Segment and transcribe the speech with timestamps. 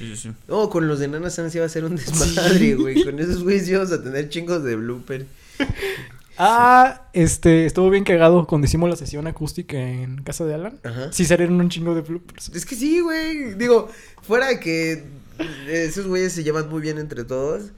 [0.00, 0.30] Sí, sí, sí.
[0.48, 3.04] No, con los de Nana Sans iba a ser un desmadre, güey.
[3.04, 5.26] Con esos güeyes íbamos a tener chingos de blooper.
[6.42, 10.80] Ah, este, estuvo bien cagado cuando hicimos la sesión acústica en casa de Alan.
[10.84, 11.12] Ajá.
[11.12, 12.50] Sí salieron un chingo de bloopers.
[12.54, 13.52] Es que sí, güey.
[13.56, 13.90] Digo,
[14.22, 15.04] fuera de que
[15.68, 17.72] esos güeyes se llevan muy bien entre todos,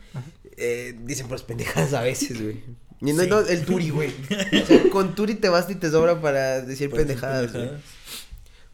[0.57, 2.62] eh, dicen pues pendejadas a veces, güey.
[3.00, 3.29] Y no, Sí.
[3.30, 4.12] no, el Turi, güey.
[4.62, 7.64] O sea, con Turi te basta y te sobra para decir ser pendejadas, güey.
[7.64, 7.82] pendejadas.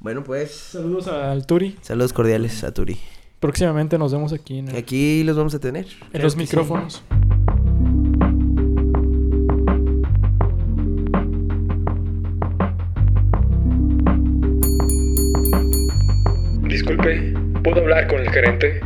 [0.00, 0.50] Bueno, pues.
[0.52, 1.78] Saludos al Turi.
[1.80, 2.98] Saludos cordiales a Turi.
[3.40, 5.86] Próximamente nos vemos aquí en, el- Aquí los vamos a tener.
[6.12, 6.38] en los sí.
[6.38, 7.02] micrófonos.
[16.68, 17.34] Disculpe,
[17.64, 18.80] ¿puedo hablar con el gerente?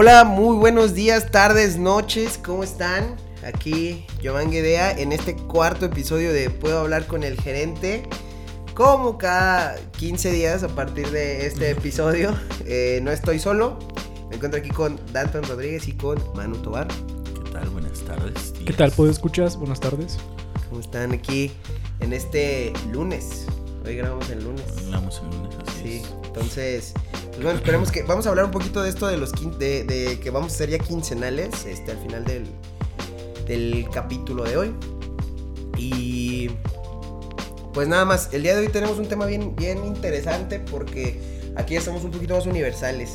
[0.00, 3.16] Hola, muy buenos días, tardes, noches, ¿cómo están?
[3.44, 8.04] Aquí Giovanni Guedea en este cuarto episodio de Puedo hablar con el gerente.
[8.74, 12.32] Como cada 15 días a partir de este episodio,
[12.64, 13.76] eh, no estoy solo.
[14.30, 16.86] Me encuentro aquí con Danton Rodríguez y con Manu Tobar.
[16.86, 17.68] ¿Qué tal?
[17.70, 18.54] Buenas tardes.
[18.64, 18.92] ¿Qué tal?
[18.92, 19.56] ¿Puedo escuchas?
[19.56, 20.16] Buenas tardes.
[20.68, 21.50] ¿Cómo están aquí
[21.98, 23.46] en este lunes?
[23.84, 24.62] Hoy grabamos el lunes.
[24.78, 26.14] El lunes, así Sí, es.
[26.24, 26.94] entonces,
[27.38, 29.84] pues bueno, esperemos que vamos a hablar un poquito de esto de los quin- de,
[29.84, 32.44] de que vamos a hacer ya quincenales, este, al final del,
[33.46, 34.74] del capítulo de hoy.
[35.76, 36.50] Y
[37.72, 41.20] pues nada más, el día de hoy tenemos un tema bien, bien interesante porque
[41.56, 43.12] aquí ya estamos un poquito más universales.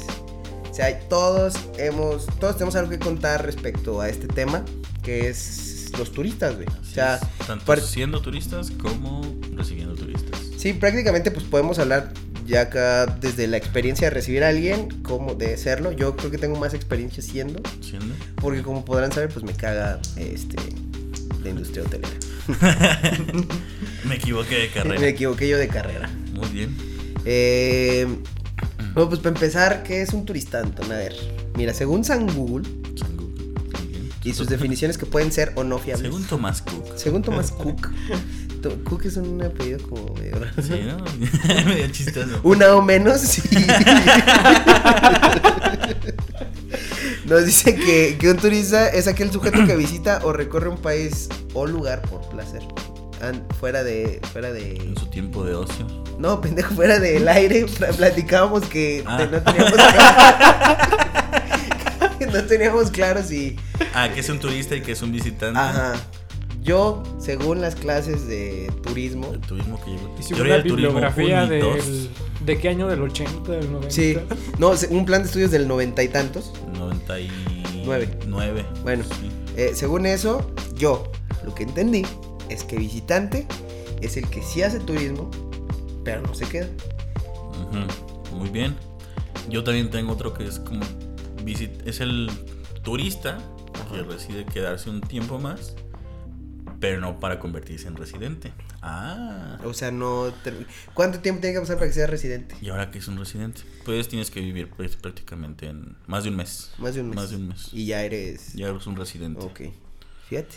[0.71, 4.63] O sea, todos hemos, todos tenemos algo que contar respecto a este tema,
[5.03, 6.67] que es los turistas, güey.
[6.67, 7.45] O sea, es.
[7.45, 9.21] Tanto siendo turistas como
[9.55, 10.39] recibiendo turistas.
[10.57, 12.13] Sí, prácticamente pues podemos hablar
[12.45, 15.91] ya acá desde la experiencia de recibir a alguien como de serlo.
[15.91, 18.13] Yo creo que tengo más experiencia siendo, ¿Siendo?
[18.35, 20.57] porque como podrán saber pues me caga este
[21.43, 22.09] la industria hotelera.
[24.05, 24.99] Me equivoqué de carrera.
[24.99, 26.09] Me equivoqué yo de carrera.
[26.33, 26.75] Muy bien.
[27.25, 28.05] Eh,
[28.93, 30.91] bueno, pues para empezar, ¿qué es un turista, Anton?
[30.91, 31.13] A ver,
[31.55, 33.53] mira, según San Google San Google.
[34.23, 36.11] Y sus definiciones que pueden ser o no fiables.
[36.11, 36.97] Según Thomas Cook.
[36.97, 37.89] Según Thomas Cook.
[38.83, 40.51] Cook es un apellido como medio raro.
[40.61, 40.97] Sí, ¿no?
[41.65, 42.39] Medio chistoso.
[42.43, 43.41] Una o menos, sí.
[47.25, 51.29] Nos dice que, que un turista es aquel sujeto que visita o recorre un país
[51.53, 52.61] o lugar por placer.
[53.59, 54.19] Fuera de.
[54.33, 54.75] Fuera de.
[54.75, 55.87] En su tiempo de ocio.
[56.19, 57.65] No, pendejo, fuera del aire.
[57.77, 59.25] pla- Platicábamos que Ah.
[59.31, 60.87] no teníamos claro.
[62.33, 63.55] no teníamos claro si.
[63.93, 65.57] Ah, que es un turista y que es un visitante.
[65.57, 65.93] Ajá.
[66.63, 69.33] Yo, según las clases de turismo.
[69.33, 70.15] El turismo que llegó.
[70.15, 72.09] Teoría una turismo bibliografía del...
[72.45, 72.87] ¿De qué año?
[72.87, 73.51] ¿Del 80?
[73.51, 73.91] ¿Del 90?
[73.91, 74.17] Sí.
[74.57, 76.53] No, un plan de estudios del noventa y tantos.
[76.77, 78.09] 99.
[78.27, 78.65] Nueve.
[78.83, 79.03] Bueno.
[79.03, 79.29] Sí.
[79.55, 81.11] Eh, según eso, yo
[81.45, 82.03] lo que entendí
[82.49, 83.45] es que visitante
[84.01, 85.29] es el que sí hace turismo,
[86.03, 86.67] pero no se queda.
[88.33, 88.75] Muy bien.
[89.49, 90.81] Yo también tengo otro que es como
[91.43, 92.29] visit es el
[92.83, 93.37] turista
[93.91, 95.75] que reside quedarse un tiempo más,
[96.83, 98.51] pero no para convertirse en residente.
[98.81, 99.57] Ah.
[99.63, 100.33] O sea, no.
[100.93, 102.57] ¿Cuánto tiempo tiene que pasar para que sea residente?
[102.61, 103.61] ¿Y ahora que es un residente?
[103.85, 106.73] Pues tienes que vivir pues, prácticamente en más de un mes.
[106.79, 107.15] Más de un mes.
[107.15, 107.69] Más de un mes.
[107.71, 108.51] Y ya eres.
[108.55, 109.45] Ya eres un residente.
[109.45, 109.61] Ok.
[110.27, 110.55] Fíjate.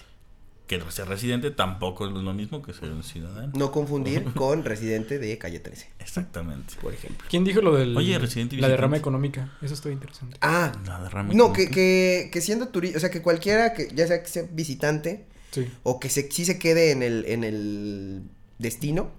[0.67, 3.53] Que ser residente tampoco es lo mismo que ser un ciudadano.
[3.55, 6.75] No confundir con residente de calle 13, Exactamente.
[6.83, 7.25] por ejemplo.
[7.31, 7.97] ¿Quién dijo lo del...
[7.97, 9.57] Oye, residente y La derrama económica.
[9.63, 10.39] Eso estuvo interesante.
[10.41, 11.71] Ah, La derrama no, que, económica.
[11.71, 15.71] que, que siendo turista, o sea, que cualquiera, que ya sea que sea visitante Sí.
[15.83, 18.23] o que se, sí se quede en el, en el
[18.59, 19.11] destino,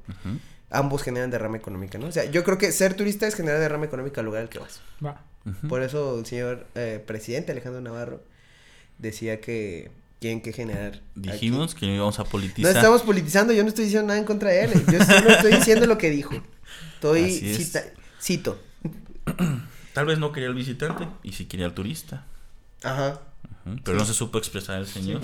[0.70, 2.08] ambos generan derrama económica, ¿no?
[2.08, 4.60] O sea, yo creo que ser turista es generar derrama económica al lugar al que
[4.60, 4.82] vas.
[5.04, 5.22] Va.
[5.70, 8.22] Por eso el señor eh, presidente Alejandro Navarro
[8.98, 9.90] decía que
[10.20, 11.00] tienen que generar.
[11.16, 12.76] Dijimos aquí- que no íbamos a No politizar.
[12.76, 14.72] estamos politizando, yo no estoy diciendo nada en contra de él.
[14.92, 16.36] Yo solo estoy diciendo lo que dijo.
[16.96, 17.58] Estoy Así es.
[17.58, 17.86] cita-
[18.22, 18.60] cito.
[19.94, 22.26] Tal vez no quería el visitante y sí quería el turista.
[22.84, 23.22] Ajá.
[23.84, 25.22] Pero no se supo expresar el señor.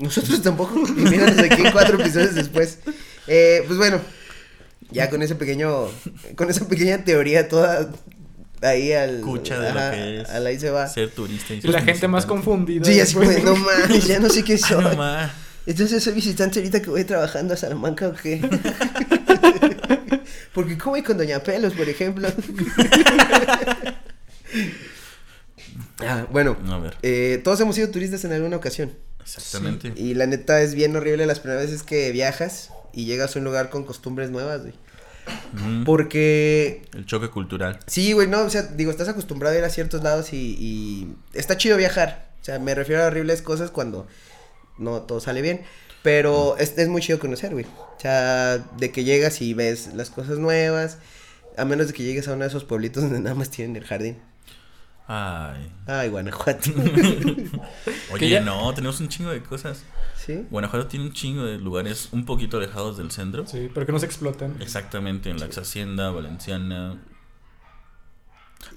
[0.00, 0.80] Nosotros tampoco.
[0.96, 2.78] Y míranos aquí cuatro episodios después.
[3.26, 4.00] Eh, pues bueno,
[4.90, 5.86] ya con ese pequeño,
[6.36, 7.90] con esa pequeña teoría toda
[8.62, 9.16] ahí al.
[9.18, 10.88] Escucha de ajá, lo que es al ahí se va.
[10.88, 11.54] ser turista.
[11.54, 12.84] Y la gente más confundida.
[12.84, 13.44] Sí, así después.
[13.44, 14.82] no mames, ya no sé qué Ay, soy.
[14.84, 15.32] no ma.
[15.66, 18.40] Entonces soy visitante ahorita que voy trabajando a Salamanca o qué.
[20.54, 22.28] Porque voy con Doña Pelos, por ejemplo.
[26.00, 26.96] ah, bueno, A ver.
[27.02, 28.92] eh, todos hemos sido turistas en alguna ocasión.
[29.22, 29.92] Exactamente.
[29.96, 33.44] Y la neta es bien horrible las primeras veces que viajas y llegas a un
[33.44, 34.74] lugar con costumbres nuevas, güey.
[35.84, 37.78] Porque El choque cultural.
[37.86, 41.14] Sí, güey, no, o sea, digo, estás acostumbrado a ir a ciertos lados y, y
[41.34, 42.30] está chido viajar.
[42.40, 44.06] O sea, me refiero a horribles cosas cuando
[44.78, 45.62] no todo sale bien.
[46.02, 47.66] Pero es, es muy chido conocer, güey.
[47.66, 50.98] O sea, de que llegas y ves las cosas nuevas.
[51.56, 53.84] A menos de que llegues a uno de esos pueblitos donde nada más tienen el
[53.84, 54.18] jardín.
[55.12, 55.72] Ay.
[55.88, 56.70] Ay, Guanajuato.
[58.12, 59.82] Oye, ya- no, tenemos un chingo de cosas.
[60.14, 60.46] ¿Sí?
[60.50, 63.44] Guanajuato tiene un chingo de lugares un poquito alejados del centro.
[63.44, 64.54] Sí, pero que no se explotan.
[64.60, 66.96] Exactamente, en la ex hacienda valenciana.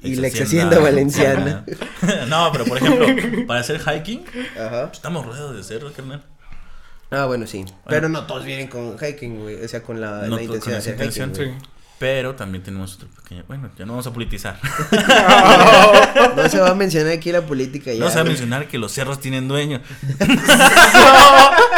[0.01, 1.65] Y la ex hacienda valenciana.
[2.27, 3.05] no, pero por ejemplo,
[3.47, 4.25] para hacer hiking,
[4.59, 4.89] Ajá.
[4.91, 6.23] estamos rodeados de cerros, carnal.
[7.11, 7.63] Ah, bueno, sí.
[7.87, 9.63] Pero no todos vienen con hiking, güey.
[9.63, 11.35] O sea, con la, No la intención de hacer hiking.
[11.35, 11.51] Sí.
[11.99, 13.43] Pero también tenemos otro pequeño.
[13.47, 14.59] Bueno, ya no vamos a politizar.
[16.35, 17.99] No se va a mencionar aquí la política ya.
[17.99, 19.81] no se va a mencionar que los cerros tienen dueño.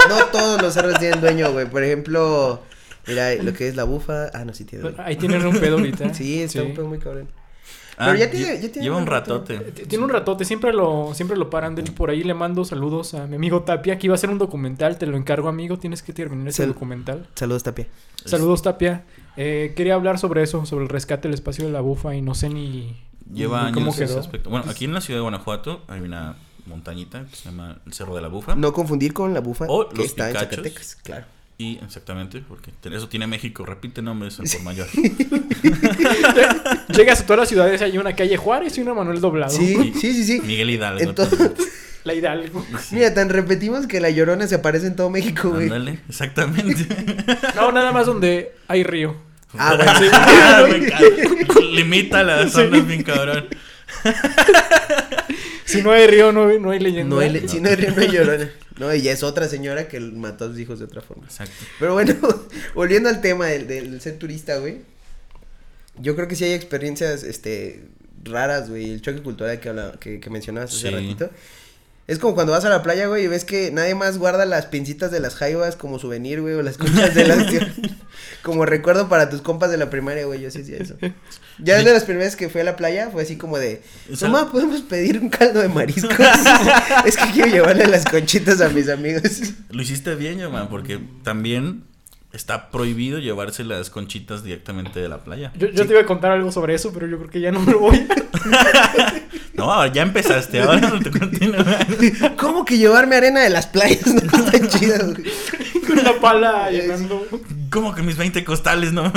[0.09, 1.65] No todos los cerros tienen dueño, güey.
[1.69, 2.61] Por ejemplo,
[3.07, 4.27] mira, lo que es la bufa.
[4.33, 4.97] Ah, no, sí tiene dueño.
[5.03, 6.13] Ahí tienen un pedo ahorita.
[6.13, 7.27] Sí, está un pedo muy cabrón.
[7.97, 9.33] Ah, Pero ya tiene- ya tiene lleva un un rato.
[9.39, 9.57] ratote.
[9.85, 11.75] Tiene un ratote, siempre lo, siempre lo paran.
[11.75, 14.29] De hecho, por ahí le mando saludos a mi amigo Tapia, que iba a hacer
[14.29, 14.97] un documental.
[14.97, 15.77] Te lo encargo, amigo.
[15.79, 17.27] Tienes que terminar ese Sal- documental.
[17.35, 17.87] Saludos, Tapia.
[18.25, 19.03] Saludos, Tapia.
[19.37, 22.35] Eh, quería hablar sobre eso, sobre el rescate del espacio de la bufa y no
[22.35, 22.95] sé ni,
[23.33, 24.19] Lleva ni cómo años ese quedó.
[24.19, 24.49] aspecto.
[24.49, 26.35] Bueno, aquí en la ciudad de Guanajuato hay una
[26.65, 28.55] montañita que se llama el Cerro de la Bufa.
[28.55, 30.35] No confundir con la bufa O que los está en.
[30.37, 31.25] Zacatecas, claro.
[31.57, 33.65] Y exactamente, porque eso tiene México.
[33.65, 34.87] Repite nombres al por mayor.
[36.89, 39.51] Llegas a todas las ciudades, hay una calle Juárez y una Manuel Doblado.
[39.55, 40.41] Sí, sí, sí, sí.
[40.41, 41.01] Miguel Hidalgo.
[41.09, 41.51] Entonces,
[42.03, 42.65] La Hidalgo.
[42.91, 45.63] mira, tan repetimos que la llorona se aparece en todo México, güey.
[45.65, 46.87] Ándale, exactamente.
[47.55, 49.15] No, nada más donde hay río.
[49.57, 49.93] Ah, bueno.
[49.99, 50.05] Sí.
[50.11, 50.65] Ah,
[51.59, 51.65] me.
[51.75, 53.47] Limita las zonas bien cabrón.
[55.65, 57.15] Si no hay río, no, hay- no hay leyenda.
[57.15, 58.49] No hay le- Si no hay río, no hay llorona.
[58.77, 61.25] No, ella es otra señora que mató a sus hijos de otra forma.
[61.25, 61.53] Exacto.
[61.79, 62.13] Pero bueno,
[62.75, 64.79] volviendo al tema del, del ser turista, güey.
[65.97, 67.85] Yo creo que sí hay experiencias, este,
[68.23, 68.91] raras, güey.
[68.91, 70.93] El choque cultural que, habla- que, que mencionabas hace Sí.
[70.93, 71.31] ratito.
[72.07, 74.67] Es como cuando vas a la playa, güey, y ves que nadie más guarda las
[74.67, 77.47] pincitas de las jaivas como souvenir, güey, o las conchas de las...
[78.43, 80.95] como recuerdo para tus compas de la primaria, güey, yo sí hacía eso.
[81.57, 83.81] Ya de las primeras que fui a la playa fue así como de,
[84.21, 86.13] mamá, ¿podemos pedir un caldo de mariscos?
[87.05, 89.23] es que quiero llevarle las conchitas a mis amigos.
[89.71, 91.85] Lo hiciste bien, yo, man, porque también
[92.35, 95.51] está prohibido llevarse las conchitas directamente de la playa.
[95.57, 97.59] Yo, yo te iba a contar algo sobre eso, pero yo creo que ya no
[97.59, 98.07] me voy.
[99.55, 101.65] No, ahora ya empezaste, ahora no te continúas.
[102.37, 104.05] ¿Cómo que llevarme arena de las playas?
[104.13, 105.13] No está chido.
[105.87, 107.25] Con la pala llenando.
[107.69, 109.11] ¿Cómo que mis 20 costales, no?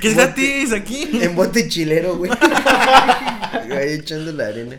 [0.00, 1.08] ¿Qué es gratis aquí?
[1.12, 2.32] En bote chilero, güey.
[2.32, 4.76] Ahí echando la arena.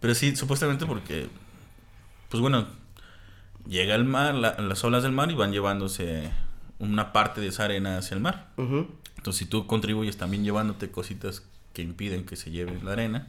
[0.00, 1.28] Pero sí, supuestamente porque,
[2.30, 2.68] pues bueno,
[3.68, 6.30] llega el mar, la- las olas del mar y van llevándose
[6.78, 8.48] una parte de esa arena hacia el mar.
[8.58, 13.28] Entonces, si tú contribuyes también llevándote cositas que impiden que se lleve la arena,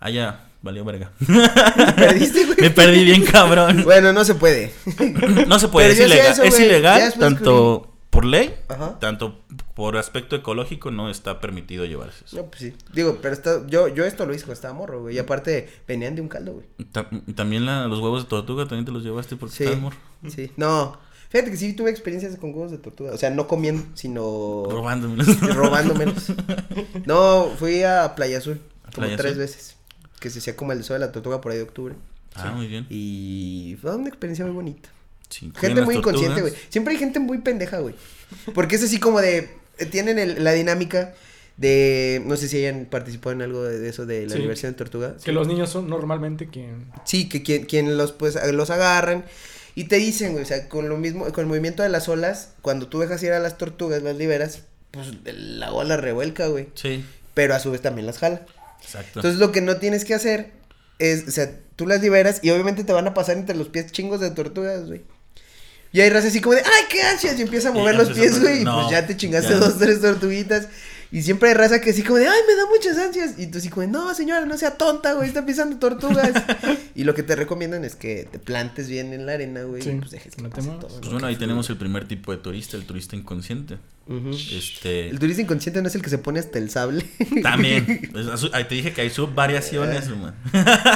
[0.00, 1.10] allá valió verga.
[1.96, 2.56] ¿Perdiste, güey?
[2.60, 3.84] Me perdí bien cabrón.
[3.84, 4.72] Bueno, no se puede.
[5.46, 8.98] No se puede, Pero es ilegal, eso, es ilegal tanto por ley, Ajá.
[8.98, 9.40] tanto
[9.74, 12.36] por aspecto ecológico no está permitido llevarse eso.
[12.38, 12.74] No, pues sí.
[12.92, 15.16] Digo, pero está, yo, yo esto lo hice cuando estaba morro, güey.
[15.16, 16.66] Y aparte, venían de un caldo, güey.
[16.90, 19.64] Ta- También la- los huevos de tortuga también te los llevaste porque Sí.
[19.64, 19.96] estabas morro.
[20.28, 20.50] Sí.
[20.56, 20.98] No.
[21.30, 23.12] Fíjate que sí tuve experiencias con huevos de tortuga.
[23.12, 25.26] O sea, no comiendo, sino Robándomelos.
[25.54, 26.32] robándomelos.
[27.04, 28.60] No, fui a Playa Azul.
[28.84, 29.40] ¿A Como Playa tres Azul?
[29.42, 29.76] veces.
[30.20, 31.94] Que se hacía como el deseo de la tortuga por ahí de octubre.
[32.34, 32.86] Ah, muy bien.
[32.88, 34.88] Y fue una experiencia muy bonita.
[35.28, 36.52] Sí, Gente muy inconsciente, güey.
[36.70, 37.94] Siempre hay gente muy pendeja, güey.
[38.54, 39.50] Porque es así como de.
[39.78, 41.14] eh, Tienen el- la dinámica
[41.56, 42.22] de.
[42.24, 44.40] No sé si hayan participado en algo de, de eso de la Sí.
[44.40, 45.16] diversión de tortuga.
[45.22, 46.86] Que los niños son normalmente quien.
[47.04, 49.24] Sí, que quien, quien los pues los agarran
[49.74, 52.50] y te dicen, güey, o sea, con lo mismo, con el movimiento de las olas,
[52.62, 56.68] cuando tú dejas ir a las tortugas, las liberas, pues la ola revuelca, güey.
[56.74, 57.04] Sí,
[57.34, 58.46] Pero a su vez también las jala.
[58.82, 59.20] exacto.
[59.20, 60.52] Entonces lo que no tienes que hacer
[60.98, 63.92] es, o sea, tú las liberas y obviamente te van a pasar entre los pies
[63.92, 65.02] chingos de tortugas, güey.
[65.92, 67.38] Y hay raza así como de, ¡ay, qué ansias!
[67.38, 68.62] Y empieza a mover los pies, güey.
[68.62, 69.58] Y pues ya te chingaste ya.
[69.58, 70.68] dos, tres tortuguitas.
[71.10, 73.38] Y siempre hay raza que así como de, ¡ay, me da muchas ansias!
[73.38, 76.32] Y tú así como de, no, señora, no sea tonta, güey, está pisando tortugas.
[76.94, 79.80] y lo que te recomiendan es que te plantes bien en la arena, güey.
[79.80, 80.88] Sí, y pues dejes que no te pase todo.
[80.88, 81.12] Pues ¿no?
[81.12, 83.78] bueno, ahí tenemos el primer tipo de turista, el turista inconsciente.
[84.52, 87.04] Este, El turista inconsciente no es el que se pone hasta el sable.
[87.42, 88.10] también.
[88.14, 90.34] Es- ahí te dije que hay subvariaciones, man.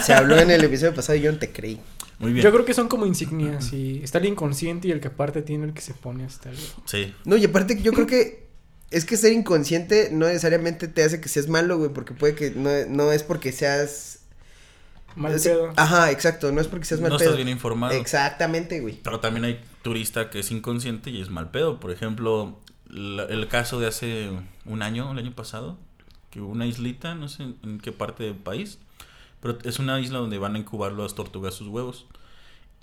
[0.04, 1.80] se habló en el episodio pasado y yo no te creí.
[2.22, 2.42] Muy bien.
[2.44, 5.66] Yo creo que son como insignias y está el inconsciente y el que aparte tiene
[5.66, 6.56] el que se pone hasta el...
[6.86, 7.12] Sí.
[7.26, 8.46] No, y aparte yo creo que
[8.90, 12.50] es que ser inconsciente no necesariamente te hace que seas malo, güey, porque puede que
[12.52, 14.20] no, no es porque seas
[15.14, 15.72] Mal pedo.
[15.76, 16.52] Ajá, exacto.
[16.52, 17.28] No es porque seas mal no pedo.
[17.30, 17.92] estás bien informado.
[17.92, 18.98] Exactamente, güey.
[19.02, 21.80] Pero también hay turista que es inconsciente y es mal pedo.
[21.80, 24.30] Por ejemplo, la- el caso de hace
[24.64, 25.78] un año, el año pasado,
[26.30, 28.78] que hubo una islita, no sé en qué parte del país,
[29.42, 32.06] pero es una isla donde van a incubar las tortugas sus huevos.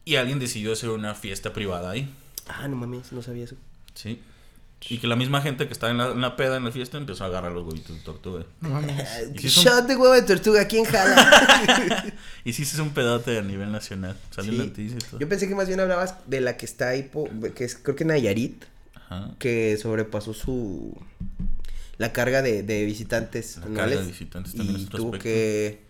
[0.06, 2.14] Y alguien decidió hacer una fiesta privada ahí,
[2.48, 3.56] Ah, no mames, no sabía eso.
[3.96, 4.20] ¿sí?
[4.88, 6.98] Y que la misma gente que estaba en la, en la peda en la fiesta
[6.98, 8.46] empezó a agarrar los huevitos de tortuga.
[8.62, 9.08] No mames.
[9.36, 12.06] Y sí son- Shot de huevo de tortuga, ¿quién jala?
[12.46, 14.16] Y sí, es un pedote a nivel nacional.
[14.32, 14.62] Salió en Sí.
[14.64, 15.20] la noticia y todo.
[15.20, 17.96] Yo pensé que más bien hablabas de la que está ahí, po- que es creo
[17.96, 18.64] que Nayarit,
[18.96, 19.32] Ajá.
[19.38, 20.98] que sobrepasó su
[21.98, 25.08] la carga de, de visitantes La carga anuales de visitantes también y es otro tuvo
[25.10, 25.24] aspecto.
[25.26, 25.89] que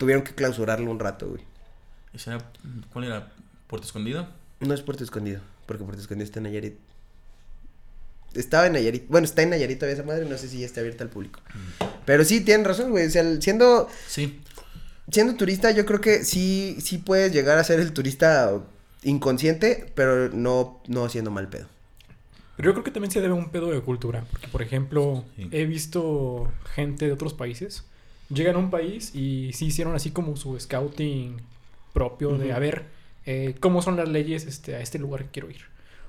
[0.00, 1.42] tuvieron que clausurarlo un rato, güey.
[2.14, 2.50] ¿Ese era-
[2.90, 3.32] ¿Cuál era?
[3.66, 4.26] ¿Puerto Escondido?
[4.60, 6.74] No es Puerto Escondido, porque Puerto Escondido está en Nayarit.
[8.34, 9.06] Estaba en Nayarit.
[9.08, 11.40] Bueno, está en Nayarit todavía esa madre, no sé si ya está abierta al público.
[11.52, 11.84] Mm.
[12.06, 13.06] Pero sí, tienen razón, güey.
[13.06, 14.40] O sea, siendo, Sí.
[15.10, 18.58] siendo turista, yo creo que sí, sí puedes llegar a ser el turista
[19.02, 21.66] inconsciente, pero no, no siendo mal pedo.
[22.56, 24.24] Pero yo creo que también se debe a un pedo de cultura.
[24.30, 25.48] Porque, por ejemplo, Sí.
[25.52, 27.84] he visto gente de otros países.
[28.30, 31.42] Llegan a un país y sí hicieron así como su scouting
[31.92, 32.84] propio de a ver
[33.26, 35.62] eh, cómo son las leyes este, a este lugar que quiero ir.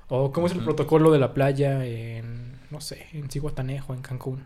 [0.07, 4.45] O cómo es el protocolo de la playa en, no sé, en Cihuatanejo, en Cancún.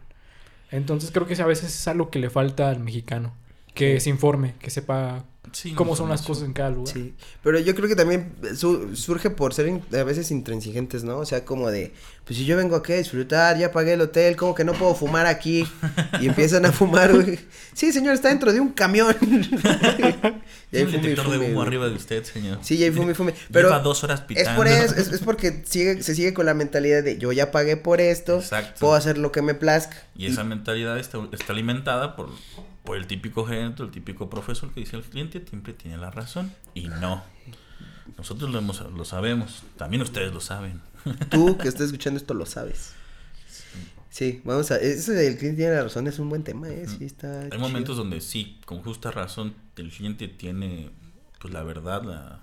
[0.71, 3.33] Entonces creo que a veces es algo que le falta al mexicano.
[3.73, 6.93] Que se informe, que sepa sí cómo son las cosas en cada lugar.
[6.93, 11.17] Sí, pero yo creo que también su- surge por ser a veces intransigentes, ¿no?
[11.19, 11.93] O sea, como de,
[12.25, 14.95] pues si yo vengo aquí a disfrutar, ya pagué el hotel, como que no puedo
[14.95, 15.67] fumar aquí.
[16.21, 17.37] Y empiezan a fumar, güey.
[17.73, 19.13] Sí, señor, está dentro de un camión.
[20.71, 21.67] y ahí un fume de humo güey.
[21.67, 22.59] arriba de usted, señor.
[22.61, 23.33] Sí, y ahí fume y fume.
[23.51, 24.55] Pero Lleva dos horas es pitando.
[24.57, 27.75] por eso, es, es porque sigue, se sigue con la mentalidad de yo ya pagué
[27.77, 28.79] por esto, Exacto.
[28.79, 29.97] puedo hacer lo que me plazca.
[30.15, 32.29] Y esa mentalidad está, está alimentada por,
[32.85, 36.51] por el típico gerente, el típico profesor que dice el cliente siempre tiene la razón.
[36.73, 37.23] Y no.
[38.17, 39.63] Nosotros lo, hemos- lo sabemos.
[39.77, 40.79] También ustedes lo saben.
[41.29, 42.93] Tú que estás escuchando esto lo sabes.
[44.09, 44.77] Sí, vamos a.
[44.77, 46.85] Eso del cliente tiene la razón es un buen tema, ¿eh?
[46.87, 47.41] Sí, está.
[47.41, 47.59] Hay chido.
[47.59, 50.89] momentos donde sí, con justa razón, el cliente tiene,
[51.41, 52.39] pues la verdad, la...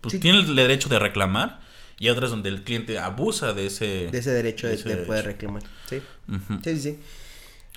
[0.00, 0.18] Pues Sí.
[0.18, 1.60] tiene el derecho de reclamar.
[2.00, 4.08] Y otras donde el cliente abusa de ese...
[4.10, 5.62] De ese derecho de, ese de poder reclamar.
[5.88, 6.02] Sí.
[6.64, 6.98] Sí, sí, sí.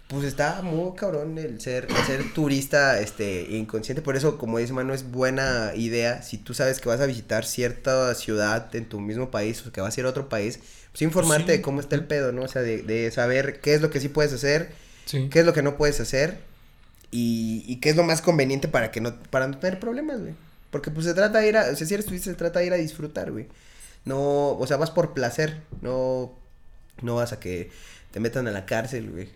[0.07, 4.01] Pues está muy cabrón el ser, el ser turista este, inconsciente.
[4.01, 6.21] Por eso, como dice Mano, es buena idea.
[6.21, 9.81] Si tú sabes que vas a visitar cierta ciudad en tu mismo país o que
[9.81, 10.59] vas a ir a otro país,
[10.91, 11.57] pues informarte Sí.
[11.57, 12.43] de cómo está el pedo, ¿no?
[12.43, 14.71] O sea, de, de saber qué es lo que sí puedes hacer,
[15.05, 15.27] Sí.
[15.29, 16.37] qué es lo que no puedes hacer
[17.11, 20.33] y, y qué es lo más conveniente para que no, para no tener problemas, güey.
[20.71, 22.67] Porque pues se trata de ir a, o sea, si eres turista, se trata de
[22.67, 23.47] ir a disfrutar, güey.
[24.05, 26.33] No, o sea, vas por placer, no,
[27.01, 27.71] no vas a que
[28.11, 29.29] te metan a la cárcel, güey.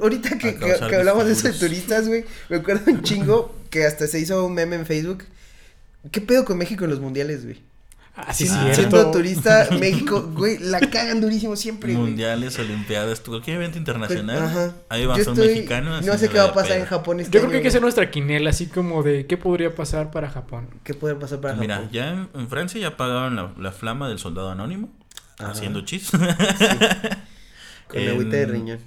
[0.00, 4.06] Ahorita que, que, hablamos de eso de turistas, güey, me acuerdo un chingo que hasta
[4.06, 5.24] se hizo un meme en Facebook.
[6.12, 7.60] ¿Qué pedo con México en los mundiales, güey?
[8.20, 8.70] Ah, sí, Si- Ah.
[8.74, 8.96] cierto.
[8.96, 12.06] Siendo turista, México, güey, la cagan durísimo siempre, güey.
[12.06, 14.42] Mundiales, Olimpiadas, cualquier evento internacional.
[14.42, 14.74] Ajá.
[14.88, 16.00] Ahí va Yo a ser estoy- mexicano.
[16.00, 16.80] No sé qué va a pasar pedo.
[16.80, 19.36] en Japón este Yo creo que hay que hacer nuestra quinela, así como de qué
[19.36, 20.68] podría pasar para Japón.
[20.84, 21.90] ¿Qué puede pasar para Mira, Japón?
[21.92, 24.88] ya en, en Francia ya apagaron la, la flama del soldado anónimo.
[25.38, 25.52] Ajá.
[25.52, 26.10] Haciendo chis.
[26.10, 28.78] Con la agüita de En- riñón.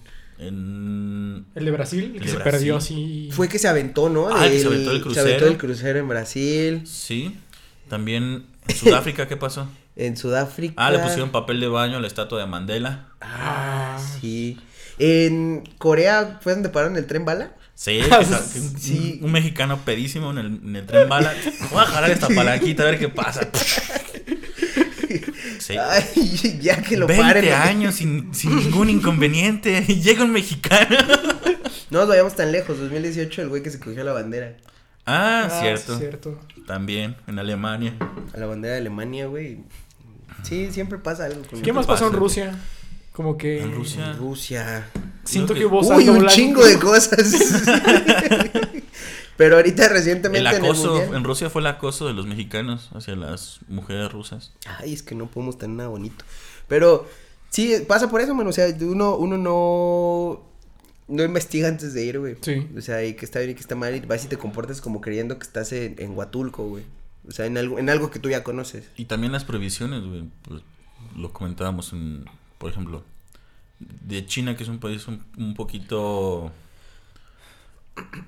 [0.41, 1.45] En...
[1.55, 2.51] El de Brasil, el El que se Brasil.
[2.51, 3.29] perdió así.
[3.31, 4.27] Fue que se aventó, ¿no?
[4.35, 5.25] Ah, que se aventó el Se crucero.
[5.27, 7.37] aventó el crucero en Brasil, Sí.
[7.89, 9.67] También en Sudáfrica, ¿qué pasó?
[9.95, 10.73] en Sudáfrica.
[10.77, 13.07] Ah, le pusieron papel de baño a la estatua de Mandela.
[13.21, 14.57] Ah, sí.
[14.97, 17.53] En Corea fue donde pararon el tren bala.
[17.75, 19.19] Sí, Ah, que sa- que un, sí.
[19.21, 21.33] un mexicano pedísimo en el, en el tren bala.
[21.71, 23.47] Voy a jalar esta palanquita a ver qué pasa.
[25.61, 25.75] Sí.
[25.77, 27.53] Ay, ya que lo 20 paren.
[27.53, 29.85] años sin, sin ningún inconveniente.
[29.87, 30.97] Y llega un mexicano.
[31.91, 32.79] No nos vayamos tan lejos.
[32.79, 34.57] 2018, el güey que se cogió la bandera.
[35.05, 35.97] Ah, Ah, cierto.
[35.97, 36.39] cierto.
[36.67, 37.95] También en Alemania.
[38.33, 39.59] A la bandera de Alemania, güey.
[40.43, 42.13] Sí, siempre pasa algo con ¿Qué más pasó en.
[42.13, 42.57] Rusia?
[43.11, 43.61] Como que.
[43.61, 44.13] En Rusia.
[44.13, 44.87] Rusia.
[45.23, 46.33] Siento Creo que hubo Uy, un blanco.
[46.33, 47.35] chingo de cosas.
[49.41, 52.27] Pero ahorita recientemente El en el acoso, mundial- en Rusia fue el acoso de los
[52.27, 54.53] mexicanos hacia las mujeres rusas.
[54.77, 56.23] Ay, es que no podemos tener nada bonito.
[56.67, 57.07] Pero
[57.49, 58.51] sí, pasa por eso, mano.
[58.51, 60.43] O sea, uno, uno no,
[61.07, 62.35] no investiga antes de ir, güey.
[62.41, 62.67] Sí.
[62.77, 63.95] O sea, y que está bien y que está mal.
[63.95, 66.83] Y vas y te comportas como creyendo que estás en, en Huatulco, güey.
[67.27, 68.85] O sea, en algo, en algo que tú ya conoces.
[68.95, 70.23] Y también las prohibiciones, güey.
[70.43, 70.61] pues,
[71.17, 72.25] lo comentábamos en,
[72.59, 73.03] por ejemplo,
[73.79, 76.51] de China, que es un país un, un poquito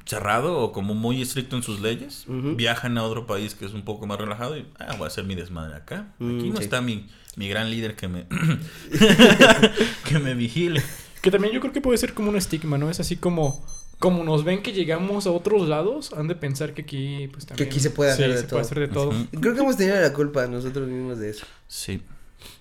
[0.06, 2.26] cerrado o como muy estricto en sus leyes.
[2.28, 5.24] Viajan a otro país que es un poco más relajado y, ah, voy a hacer
[5.26, 6.14] mi desmadre acá.
[6.16, 6.64] Aquí Mm, no sí.
[6.64, 8.26] está mi, mi gran líder que me,
[10.08, 10.82] que me vigile.
[11.22, 12.90] Que también yo creo que puede ser como un estigma, ¿no?
[12.90, 13.66] Es así como.
[14.00, 17.70] como nos ven que llegamos a otros lados, han de pensar que aquí, pues también.
[17.70, 18.50] aquí se puede hacer de se todo.
[18.52, 19.10] puede hacer de todo.
[19.10, 19.28] Ujú.
[19.40, 21.46] Creo que hemos tenido la culpa nosotros mismos de eso.
[21.68, 22.02] Sí.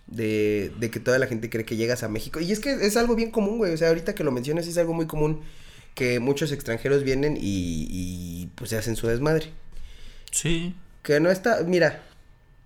[0.07, 2.38] De, de que toda la gente cree que llegas a México.
[2.38, 3.73] Y es que es algo bien común, güey.
[3.73, 5.40] O sea, ahorita que lo mencionas es algo muy común
[5.94, 9.50] que muchos extranjeros vienen y, y pues se hacen su desmadre.
[10.30, 10.75] Sí.
[11.02, 12.02] Que no está, mira,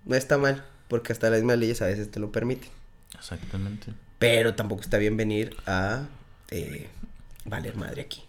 [0.05, 2.69] no está mal, porque hasta las mismas leyes a veces te lo permiten.
[3.17, 3.93] Exactamente.
[4.19, 6.05] Pero tampoco está bien venir a
[6.51, 6.87] eh,
[7.45, 8.23] valer madre aquí.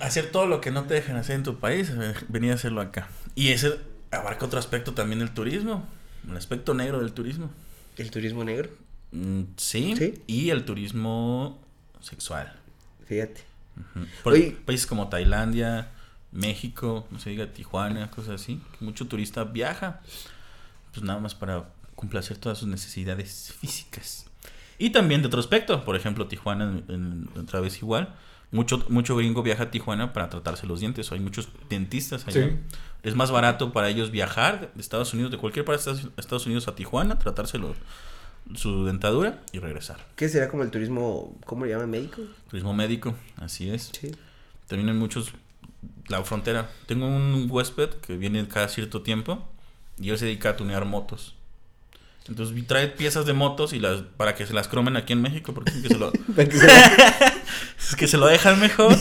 [0.00, 2.80] Hacer todo lo que no te dejan hacer en tu país, eh, venir a hacerlo
[2.80, 3.08] acá.
[3.36, 3.78] Y ese
[4.10, 5.86] abarca otro aspecto también del turismo.
[6.28, 7.50] El aspecto negro del turismo.
[7.96, 8.70] El turismo negro,
[9.12, 9.94] Mm, sí.
[9.98, 10.22] Sí.
[10.28, 11.60] Y el turismo
[12.00, 12.56] sexual.
[13.06, 13.42] fíjate.
[14.22, 14.56] Por Oye.
[14.64, 15.90] países como Tailandia,
[16.32, 18.60] México, no se diga Tijuana, cosas así.
[18.78, 20.00] que Mucho turista viaja.
[20.92, 24.26] Pues nada más para complacer todas sus necesidades físicas.
[24.78, 25.84] Y también de otro aspecto.
[25.84, 28.14] Por ejemplo, Tijuana, en- en- otra vez igual.
[28.52, 31.12] Mucho, mucho gringo viaja a Tijuana para tratarse los dientes.
[31.12, 32.48] Hay muchos dentistas allá.
[32.48, 32.56] Sí.
[33.02, 36.66] Es más barato para ellos viajar de Estados Unidos, de cualquier parte de Estados- Unidos
[36.68, 37.74] a Tijuana, tratarse lo-
[38.54, 40.04] su dentadura y regresar.
[40.16, 42.22] ¿Qué será como el turismo, cómo le llaman, médico?
[42.48, 43.90] Turismo médico, así es.
[43.98, 44.10] Sí.
[44.66, 45.32] También hay muchos.
[46.08, 46.70] La frontera.
[46.86, 49.46] Tengo un huésped que viene cada cierto tiempo
[49.98, 51.36] y él se dedica a tunear motos.
[52.28, 55.52] Entonces trae piezas de motos y las para que se las cromen aquí en México
[55.52, 56.12] porque dicen que se lo,
[57.80, 58.96] es que se lo dejan mejor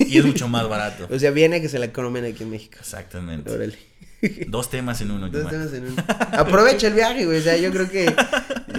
[0.00, 1.08] y es mucho más barato.
[1.10, 2.76] o sea, viene a que se la comen aquí en México.
[2.80, 3.50] Exactamente.
[3.50, 3.78] Órale.
[4.48, 5.28] Dos temas en uno.
[5.28, 6.04] Dos temas en uno.
[6.32, 7.38] Aprovecha el viaje, güey.
[7.38, 8.14] O sea, yo creo que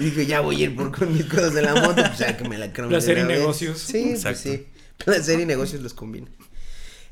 [0.00, 2.48] dijo, ya voy a ir por con mis cosas de la moto, pues ya que
[2.48, 3.78] me la de Placer y negocios.
[3.78, 4.40] Sí, pues Exacto.
[4.42, 4.66] sí.
[5.04, 6.28] Placer y negocios los combina.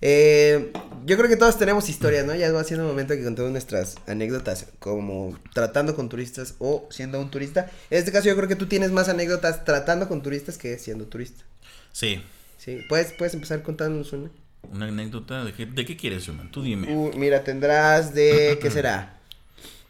[0.00, 0.70] Eh,
[1.06, 2.34] yo creo que todos tenemos historias, ¿no?
[2.34, 7.30] Ya va siendo momento que contemos nuestras anécdotas como tratando con turistas o siendo un
[7.30, 7.70] turista.
[7.90, 11.06] En este caso yo creo que tú tienes más anécdotas tratando con turistas que siendo
[11.06, 11.44] turista.
[11.92, 12.22] Sí.
[12.58, 14.30] Sí, puedes, puedes empezar contándonos una.
[14.72, 15.44] Una anécdota.
[15.44, 16.48] ¿De qué, de qué quieres, Yuma?
[16.50, 16.92] Tú dime.
[16.94, 19.18] Uh, mira, tendrás de, ¿qué será?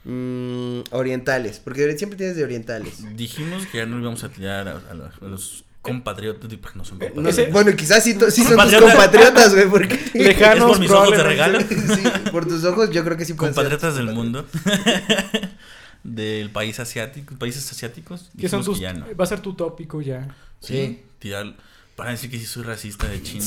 [0.04, 3.16] Mm, orientales, porque siempre tienes de orientales.
[3.16, 6.50] Dijimos que ya no íbamos a tirar a, a los, a los compatriotas.
[6.60, 7.38] pues, No son compatriotas.
[7.38, 9.54] Ese- bueno, quizás sí, sí son tus Compatriotas.
[9.54, 9.98] güey, porque...
[10.14, 11.74] Lejanos, ¿Es por mis ojos de probablemente.
[11.74, 11.94] regalo?
[12.24, 14.46] sí, por tus ojos yo creo que sí compatriotas del mundo
[16.02, 19.06] del país asiático países asiáticos ¿Qué son tus, que ya no.
[19.16, 20.34] Va a ser tu tópico ya.
[20.60, 21.54] sí tirar
[21.96, 23.44] para decir que sí soy racista de chino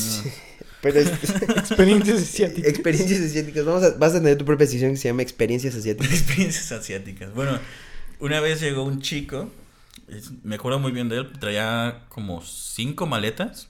[0.81, 1.09] Pero es-
[1.57, 2.69] Experiencias asiáticas.
[2.69, 6.13] experiencias asiáticas, vamos a, vas a tener tu propia sección que se llama experiencias asiáticas.
[6.19, 7.59] experiencias asiáticas bueno
[8.19, 9.49] una vez llegó un chico
[10.43, 13.69] me acuerdo muy bien de él traía como cinco maletas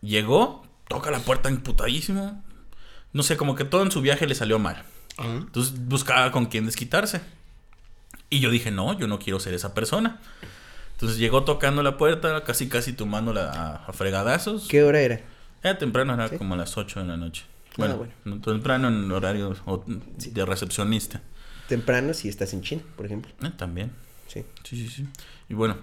[0.00, 2.42] llegó toca la puerta imputadísimo
[3.12, 4.84] no sé como que todo en su viaje le salió mal
[5.18, 7.20] Entonces buscaba con quién desquitarse.
[8.30, 10.18] Y yo dije, no, yo no quiero ser esa persona.
[10.94, 14.66] Entonces llegó tocando la puerta, casi casi tomándola a, a fregadazos.
[14.66, 15.20] ¿Qué hora era?
[15.64, 16.36] Era temprano, era ¿Sí?
[16.38, 17.44] como a las 8 de la noche.
[17.70, 18.12] Ah, Bueno, bueno.
[18.26, 21.20] no temprano en horario o- de recepcionista.
[21.68, 23.32] Temprano si estás en China, por ejemplo.
[23.42, 23.90] Eh, también.
[24.28, 24.44] Sí.
[24.62, 25.06] Sí, sí, sí.
[25.48, 25.76] Y bueno,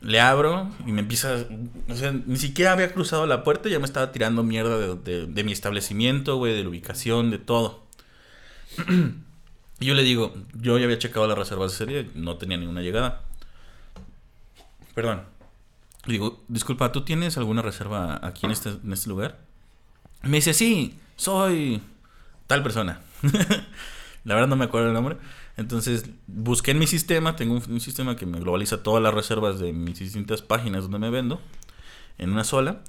[0.00, 1.44] le abro y me empieza.
[1.88, 4.94] O sea, ni siquiera había cruzado la puerta y ya me estaba tirando mierda de,
[4.96, 7.84] de- de mi establecimiento, güey, de la ubicación, de todo.
[9.80, 12.80] y yo le digo, yo ya había checado las reservas de serie, no tenía ninguna
[12.80, 13.22] llegada.
[14.94, 15.22] Perdón.
[16.08, 19.40] Digo, disculpa, ¿tú tienes alguna reserva aquí en este, en este lugar?
[20.22, 21.82] Me dice, sí, soy
[22.46, 23.02] tal persona.
[24.24, 25.18] La verdad no me acuerdo el nombre.
[25.58, 29.74] Entonces busqué en mi sistema, tengo un, sistema que me globaliza todas las reservas de
[29.74, 31.42] mis distintas páginas donde me vendo
[32.16, 32.80] en una sola.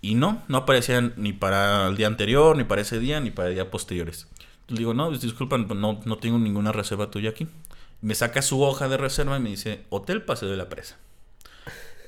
[0.00, 3.48] Y no, no aparecían ni para el día anterior, ni para ese día, ni para
[3.48, 4.28] el día posteriores.
[4.68, 7.48] Le digo, no, disculpan, no, no tengo ninguna reserva tuya aquí.
[8.02, 10.96] Me saca su hoja de reserva y me dice, Hotel Paseo de la Presa.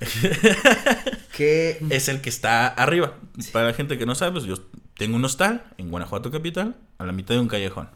[1.37, 1.79] ¿Qué?
[1.91, 3.15] Es el que está arriba.
[3.53, 4.57] Para la gente que no sabe, pues yo
[4.97, 7.89] tengo un hostal en Guanajuato Capital, a la mitad de un callejón.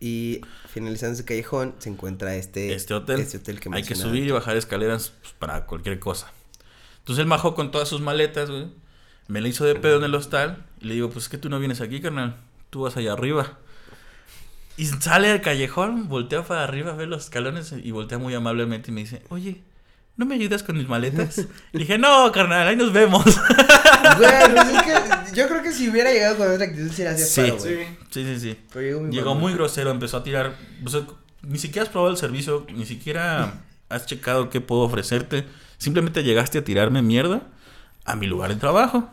[0.00, 3.20] Y finalizando ese callejón se encuentra este, este hotel.
[3.20, 6.32] este hotel que Hay que subir y bajar escaleras pues, para cualquier cosa.
[7.00, 8.68] Entonces él bajó con todas sus maletas, güey.
[9.28, 10.64] Me la hizo de pedo en el hostal.
[10.80, 12.36] Y le digo, pues es que tú no vienes aquí, carnal.
[12.70, 13.58] Tú vas allá arriba.
[14.76, 18.94] Y sale al callejón, voltea para arriba, ve los escalones y voltea muy amablemente y
[18.94, 19.62] me dice, oye,
[20.20, 21.38] ¿no me ayudas con mis maletas?
[21.72, 23.24] Le dije, no, carnal, ahí nos vemos.
[23.24, 27.08] Güey, pues es que yo creo que si hubiera llegado con otra actitud sí le
[27.08, 27.40] hacía Sí.
[27.40, 27.86] paro, güey.
[28.10, 28.58] Sí, sí, sí.
[28.70, 29.42] Pero llegó muy Llegó mamón.
[29.42, 30.56] muy grosero, empezó a tirar.
[30.84, 31.06] o sea,
[31.42, 35.46] ni siquiera has probado el servicio, ni siquiera has checado qué puedo ofrecerte.
[35.78, 37.42] Simplemente llegaste a tirarme mierda
[38.04, 39.08] a mi lugar de trabajo.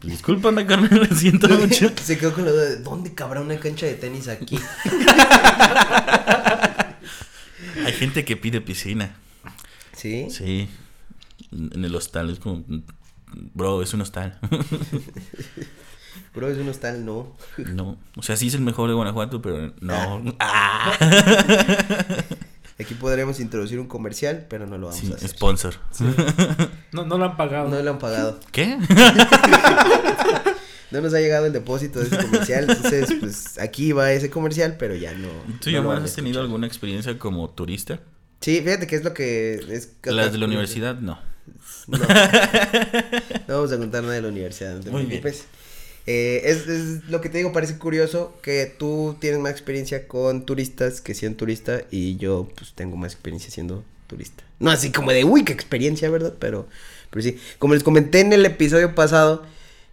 [0.00, 1.90] Pues, Discúlpame, carnal, lo siento mucho.
[2.02, 4.58] Se quedó con la duda de ¿dónde cabrá una cancha de tenis aquí?
[7.86, 9.16] Hay gente que pide piscina.
[10.02, 10.26] ¿Sí?
[10.30, 10.68] Sí.
[11.52, 12.64] En el hostal es como.
[13.54, 14.36] Bro, es un hostal.
[16.34, 17.36] Bro, es un hostal, no.
[17.72, 17.98] no.
[18.16, 20.22] O sea, sí es el mejor de Guanajuato, pero no.
[20.40, 20.92] Ah.
[22.80, 25.28] Aquí podremos introducir un comercial, pero no lo vamos Sí, a hacer.
[25.28, 25.74] sponsor.
[26.90, 27.68] No, no lo han pagado.
[27.68, 28.40] No lo han pagado.
[28.50, 28.76] ¿Qué?
[30.90, 32.66] No nos ha llegado el depósito de ese comercial.
[32.68, 35.28] Entonces, pues aquí va ese comercial, pero ya no.
[35.60, 38.00] ¿Tú no ya has tenido alguna experiencia como turista?
[38.42, 39.88] Sí, fíjate que es lo que es.
[40.04, 41.18] Las de la universidad, no.
[41.86, 41.98] No.
[43.48, 45.20] No vamos a contar nada de la universidad, no te Muy bien.
[45.20, 45.46] preocupes.
[46.06, 50.44] Eh, es, es lo que te digo, parece curioso que tú tienes más experiencia con
[50.44, 54.42] turistas que siendo turista y yo pues tengo más experiencia siendo turista.
[54.58, 56.34] No así como de, uy, qué experiencia, ¿verdad?
[56.38, 56.66] Pero,
[57.10, 59.44] pero sí, como les comenté en el episodio pasado,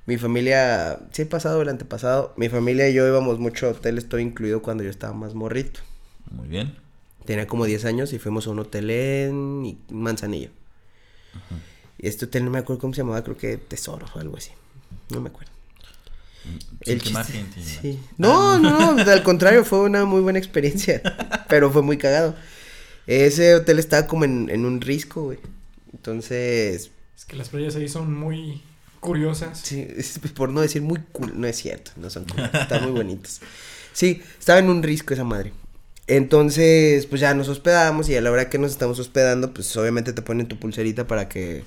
[0.07, 4.19] mi familia, sí, pasado, el antepasado, mi familia y yo íbamos mucho a hoteles, todo
[4.19, 5.79] incluido cuando yo estaba más morrito.
[6.31, 6.75] Muy bien.
[7.29, 10.49] Tenía como 10 años y fuimos a un hotel en Manzanillo.
[11.99, 14.49] Y este hotel no me acuerdo cómo se llamaba, creo que Tesoro o algo así.
[15.13, 15.51] No me acuerdo.
[16.83, 17.65] Sin El quemar chiste- gente, ¿no?
[17.83, 17.99] sí.
[18.17, 21.03] No, no, no, al contrario, fue una muy buena experiencia.
[21.47, 22.33] pero fue muy cagado.
[23.05, 25.37] Ese hotel estaba como en, en un risco, güey.
[25.93, 28.63] Entonces, Es que las playas ahí son muy
[29.01, 29.59] curiosas.
[29.59, 32.91] sí, es por no decir muy cool, no es cierto, no son cool, están muy
[32.91, 33.39] bonitos.
[33.93, 35.53] Sí, estaba en un risco esa madre.
[36.09, 40.11] Entonces, pues ya nos hospedamos y a la hora que nos estamos hospedando, pues obviamente
[40.11, 41.63] te ponen tu pulserita para que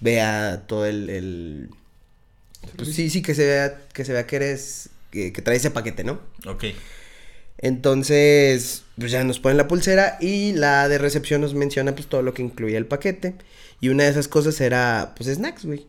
[0.00, 1.70] vea todo el, el-
[2.76, 5.70] pues sí, sí, que se vea, que se vea que eres, que, que trae ese
[5.70, 6.20] paquete, ¿no?
[6.46, 6.64] Ok.
[7.58, 12.22] Entonces, pues ya nos ponen la pulsera y la de recepción nos menciona pues todo
[12.22, 13.34] lo que incluía el paquete.
[13.80, 15.86] Y una de esas cosas era pues snacks, güey.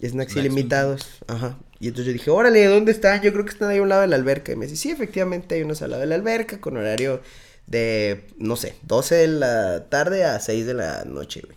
[0.00, 1.08] Snacks, Snacks, ilimitados.
[1.26, 1.58] Ajá.
[1.80, 3.22] Y entonces yo dije, órale, ¿dónde están?
[3.22, 4.52] Yo creo que están ahí a un lado de la alberca.
[4.52, 7.20] Y me dice, sí, efectivamente hay unos al lado de la alberca con horario
[7.66, 11.56] de, no sé, 12 de la tarde a 6 de la noche, güey.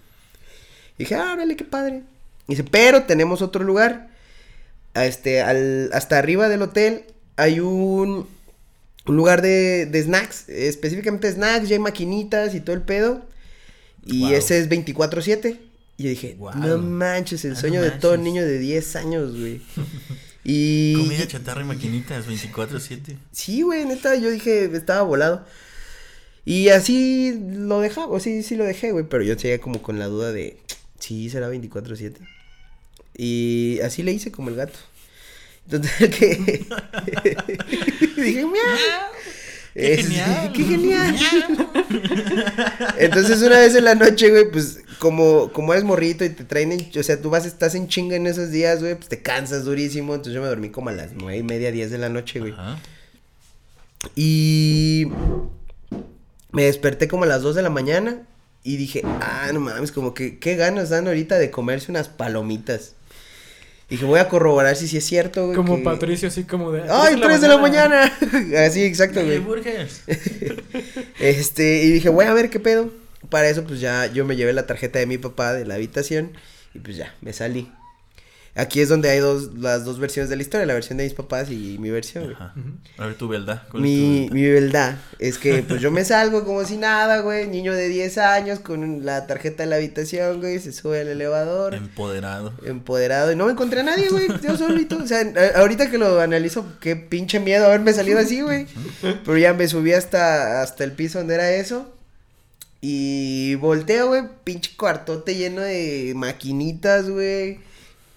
[0.97, 2.03] Y dije, ah, órale, qué padre.
[2.47, 4.09] Y dice, pero tenemos otro lugar.
[4.93, 7.05] Este, al, hasta arriba del hotel
[7.37, 8.27] hay un,
[9.07, 13.25] un lugar de, de snacks, específicamente snacks, ya hay maquinitas y todo el pedo.
[14.05, 14.31] Y Wow.
[14.33, 15.57] ese es 24-7.
[16.01, 16.55] Y yo dije, Wow.
[16.55, 19.61] no manches, el Ah, no sueño de todo niño de 10 años, güey.
[20.43, 20.95] Y...
[20.95, 23.15] Comida, chatarra y maquinitas 24-7.
[23.31, 25.45] Sí, güey, neta, yo dije, estaba volado.
[26.45, 29.99] Y así lo dejaba, o sí, sí lo dejé, güey, pero yo seguía como con
[29.99, 30.57] la duda de,
[30.97, 32.15] sí, será 24-7.
[33.15, 34.79] Y así le hice como el gato.
[35.65, 36.65] Entonces, que...
[38.17, 38.77] dije, miau.
[39.73, 40.51] ¡Qué Es- genial!
[40.53, 41.15] ¡Qué genial!
[42.97, 46.71] Entonces una vez en la noche, güey, pues como, como eres morrito y te traen,
[46.73, 49.63] en- o sea, tú vas, estás en chinga en esos días, güey, pues te cansas
[49.65, 50.13] durísimo.
[50.13, 52.51] Entonces yo me dormí como a las nueve y media, diez de la noche, güey.
[52.53, 52.77] Ajá.
[54.15, 55.07] Y
[56.51, 58.23] me desperté como a las 2 de la mañana
[58.63, 62.95] y dije, ah, no mames, como que qué ganas dan ahorita de comerse unas palomitas.
[63.91, 65.55] Dije, voy a corroborar si sí es cierto, güey.
[65.57, 66.83] Como que- Patricio, así como de.
[66.89, 68.09] ¡Ay, 3 de la mañana!
[68.65, 69.39] Así, exacto, güey.
[71.19, 72.89] Este, y dije, voy a ver qué pedo.
[73.29, 76.31] Para eso, pues ya yo me llevé la tarjeta de mi papá de la habitación
[76.73, 77.69] y pues ya, me salí.
[78.53, 81.13] Aquí es donde hay dos, las dos versiones de la historia, la versión de mis
[81.13, 82.35] papás y mi versión, güey.
[82.35, 82.53] Ajá.
[82.97, 83.63] A ver tu verdad.
[83.71, 87.21] ¿cuál es Mi, tu mi verdad es que pues yo me salgo como si nada,
[87.21, 91.07] güey, niño de 10 años con la tarjeta de la habitación, güey, se sube al
[91.07, 91.75] elevador?
[91.75, 92.53] Empoderado.
[92.65, 95.23] empoderado y no me encontré a nadie, güey, yo solito, o sea,
[95.55, 98.67] ahorita que lo analizo, qué pinche miedo haberme salido así, güey,
[99.01, 101.89] pero ya me subí hasta, hasta el piso donde era eso
[102.81, 107.59] y volteo, güey, pinche cuartote lleno de maquinitas, güey.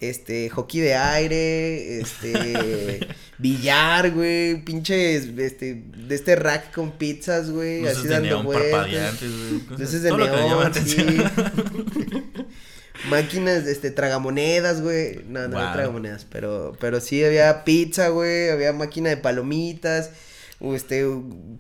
[0.08, 3.00] Este, hockey de aire, este,
[3.38, 8.44] billar, güey, pinches, este, de este rack con pizzas, güey, Luces así de dando neón
[8.46, 8.88] vueltas.
[8.88, 9.78] güey.
[9.78, 10.96] Luces de neón, sí.
[13.10, 15.24] Máquinas, este, tragamonedas, güey.
[15.28, 15.72] No, no, no Wow.
[15.72, 20.10] tragamonedas, pero, pero sí había pizza, güey, había máquina de palomitas,
[20.60, 21.04] este,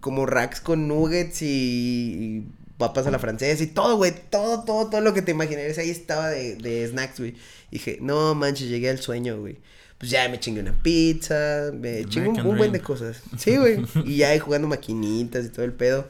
[0.00, 2.46] como racks con nuggets y, y
[2.78, 5.90] papas a la francesa y todo, güey, todo, todo, todo lo que te imaginarías ahí
[5.90, 7.34] estaba de, de snacks, güey.
[7.70, 9.58] Dije, no manches, llegué al sueño, güey.
[9.98, 13.22] Pues ya me chingué una pizza, me The chingué un, American un buen de cosas.
[13.38, 13.84] Sí, güey.
[14.04, 16.08] y ya ahí jugando maquinitas y todo el pedo.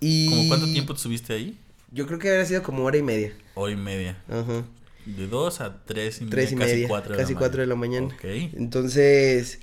[0.00, 0.28] Y...
[0.28, 1.58] ¿Cómo cuánto tiempo te subiste ahí?
[1.90, 3.32] Yo creo que habría sido como hora y media.
[3.54, 4.22] Hora y media.
[4.28, 4.64] Ajá.
[5.04, 6.30] De dos a tres y media.
[6.30, 6.88] Tres y casi media.
[6.88, 8.06] cuatro de casi la cuatro de la mañana.
[8.06, 8.24] Ok.
[8.24, 9.58] Entonces,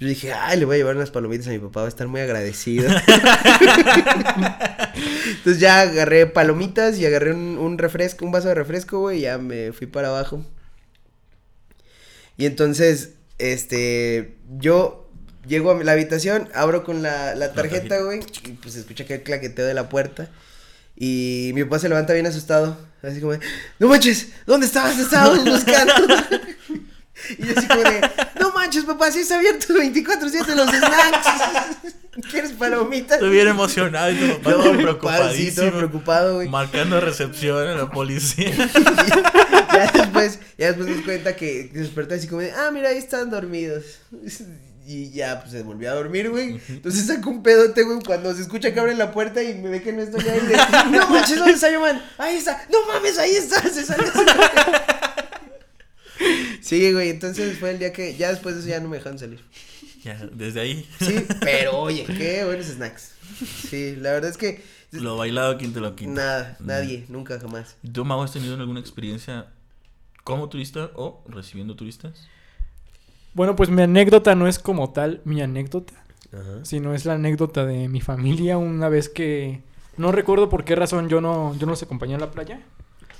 [0.00, 2.06] yo dije, ay, le voy a llevar unas palomitas a mi papá, va a estar
[2.06, 2.88] muy agradecido.
[5.26, 9.22] Entonces ya agarré palomitas y agarré un, un refresco, un vaso de refresco, güey, y
[9.22, 10.44] ya me fui para abajo.
[12.36, 15.10] Y entonces, este, yo
[15.46, 19.22] llego a la habitación, abro con la, la tarjeta, güey, y pues escucha que el
[19.24, 20.30] claqueteo de la puerta.
[20.94, 22.78] Y mi papá se levanta bien asustado.
[23.02, 23.34] Así como,
[23.78, 24.98] no manches, ¿dónde estabas?
[24.98, 25.92] Estábamos buscando.
[27.36, 28.10] y yo así como de,
[28.40, 31.28] no manches, papá, si está abierto 24-7 los snacks.
[32.30, 33.20] ¿Quieres palomitas?
[33.20, 35.68] Bien emocionado y tu papá sí, preocupadísimo.
[35.68, 36.48] todo preocupado, güey.
[36.48, 38.50] Marcando recepción en la policía.
[39.72, 43.30] ya después, ya después nos cuenta que despertó así como de, ah, mira, ahí están
[43.30, 43.84] dormidos.
[44.86, 46.60] Y ya, pues se volvió a dormir, güey.
[46.68, 49.82] Entonces saca un pedote, güey, cuando se escucha que abre la puerta y me ve
[49.82, 50.40] que no estoy ahí.
[50.40, 50.56] de,
[50.90, 52.02] no manches, ¿dónde está Yoman?
[52.16, 52.66] Ahí está.
[52.72, 53.60] No mames, ahí está.
[53.68, 54.04] Se sale.
[56.60, 59.18] Sí, güey, entonces fue el día que, ya después de eso ya no me dejaron
[59.18, 59.40] salir.
[60.02, 60.88] Ya, desde ahí.
[61.00, 63.12] Sí, pero oye, qué buenos snacks.
[63.68, 66.10] Sí, la verdad es que Lo bailado, ¿quién te lo quita?
[66.10, 67.76] nada, nadie, nunca jamás.
[67.82, 69.46] ¿Y ¿Tú, Mago, has tenido alguna experiencia
[70.24, 72.26] como turista o recibiendo turistas?
[73.34, 75.94] Bueno, pues mi anécdota no es como tal mi anécdota,
[76.32, 76.64] Ajá.
[76.64, 79.62] sino es la anécdota de mi familia una vez que
[79.96, 82.60] no recuerdo por qué razón yo no yo no los acompañé a la playa.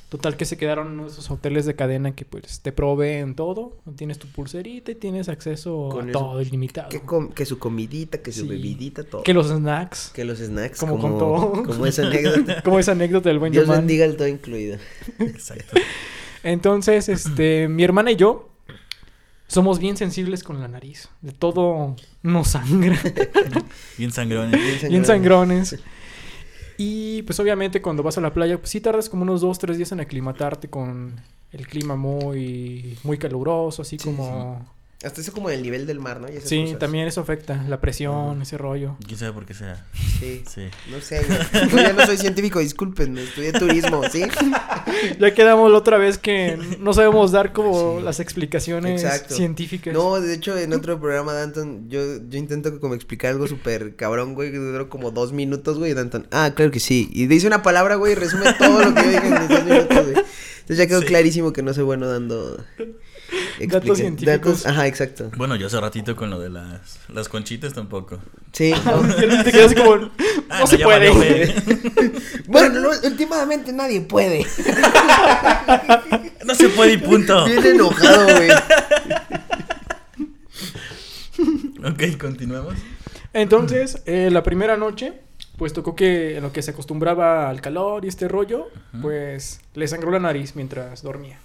[0.08, 4.26] Total que se quedaron esos hoteles de cadena que pues te proveen todo, tienes tu
[4.26, 6.18] pulserita y tienes acceso Con a eso.
[6.18, 6.88] todo ilimitado.
[6.88, 7.02] Que,
[7.34, 8.48] que su comidita, que su Sí.
[8.48, 9.22] bebidita, todo.
[9.22, 11.62] Que los snacks, Que los snacks, Como como, contó.
[11.64, 12.62] como esa anécdota.
[12.64, 13.80] como esa anécdota del buen Dios Yoman.
[13.80, 14.78] bendiga el todo incluido.
[15.18, 15.76] Exacto.
[16.42, 18.48] Entonces, este, mi hermana y yo
[19.46, 21.08] somos bien sensibles con la nariz.
[21.20, 22.98] De todo nos sangra.
[23.98, 24.88] Bien sangrones.
[24.88, 25.76] bien sangrones.
[26.78, 29.76] Y pues obviamente cuando vas a la playa, pues sí tardas como unos dos, tres
[29.76, 34.77] días en aclimatarte con el clima muy, muy caluroso, así Sí, como...
[35.04, 36.26] Hasta eso como el nivel del mar, ¿no?
[36.28, 36.80] Y esas Sí, cosas.
[36.80, 38.96] también eso afecta, la presión, ese rollo.
[39.06, 39.86] ¿Quién sabe por qué será?
[40.18, 40.42] Sí.
[40.52, 40.62] Sí.
[40.90, 41.24] No sé.
[41.70, 44.22] Yo ya no soy científico, discúlpenme, estudié turismo, ¿sí?
[45.20, 48.04] Ya quedamos la otra vez que no sabemos dar como Sí.
[48.04, 49.36] las explicaciones Exacto.
[49.36, 49.94] científicas.
[49.94, 54.34] No, de hecho, en otro programa, Danton, yo, yo intento como explicar algo súper cabrón,
[54.34, 57.08] güey, que duró como dos minutos, güey, y Danton, ah, claro que sí.
[57.12, 60.02] Y dice una palabra, güey, y resume todo lo que yo dije en dos minutos,
[60.06, 60.24] güey.
[60.62, 61.06] Entonces ya quedó Sí.
[61.06, 62.64] clarísimo que no soy bueno dando...
[63.58, 64.66] explica- científicos.
[64.66, 65.30] Ajá, exacto.
[65.36, 68.18] Bueno, yo hace ratito con lo de las, las conchitas tampoco.
[68.52, 68.72] Sí.
[69.44, 70.10] Te quedas como, no
[70.48, 71.10] Ah, se ya puede.
[71.10, 71.54] valió,
[72.46, 74.46] bueno, no, últimamente nadie puede.
[76.46, 77.44] No se puede y punto.
[77.44, 78.50] Bien enojado, güey.
[81.84, 82.74] Ok, continuemos.
[83.32, 85.12] Entonces, eh, la primera noche,
[85.56, 88.68] pues tocó que en lo que se acostumbraba al calor y este rollo,
[89.02, 91.38] pues le sangró la nariz mientras dormía.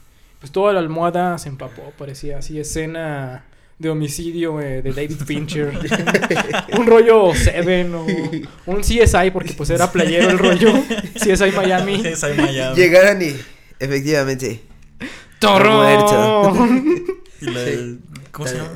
[0.44, 3.46] Pues toda la almohada se empapó, parecía así escena
[3.80, 5.72] de homicidio eh, de David Fincher.
[6.78, 8.06] un rollo Seven o
[8.66, 10.74] un CSI, porque pues era playero el rollo.
[11.16, 12.04] CSI Miami.
[12.06, 12.76] Ahí Miami.
[12.76, 13.34] Llegaron y,
[13.80, 14.60] efectivamente,
[15.40, 15.78] ¡Torrón!
[15.78, 16.68] muerto.
[17.40, 18.00] Y la- Sí.
[18.34, 18.70] ¿Cómo se llama?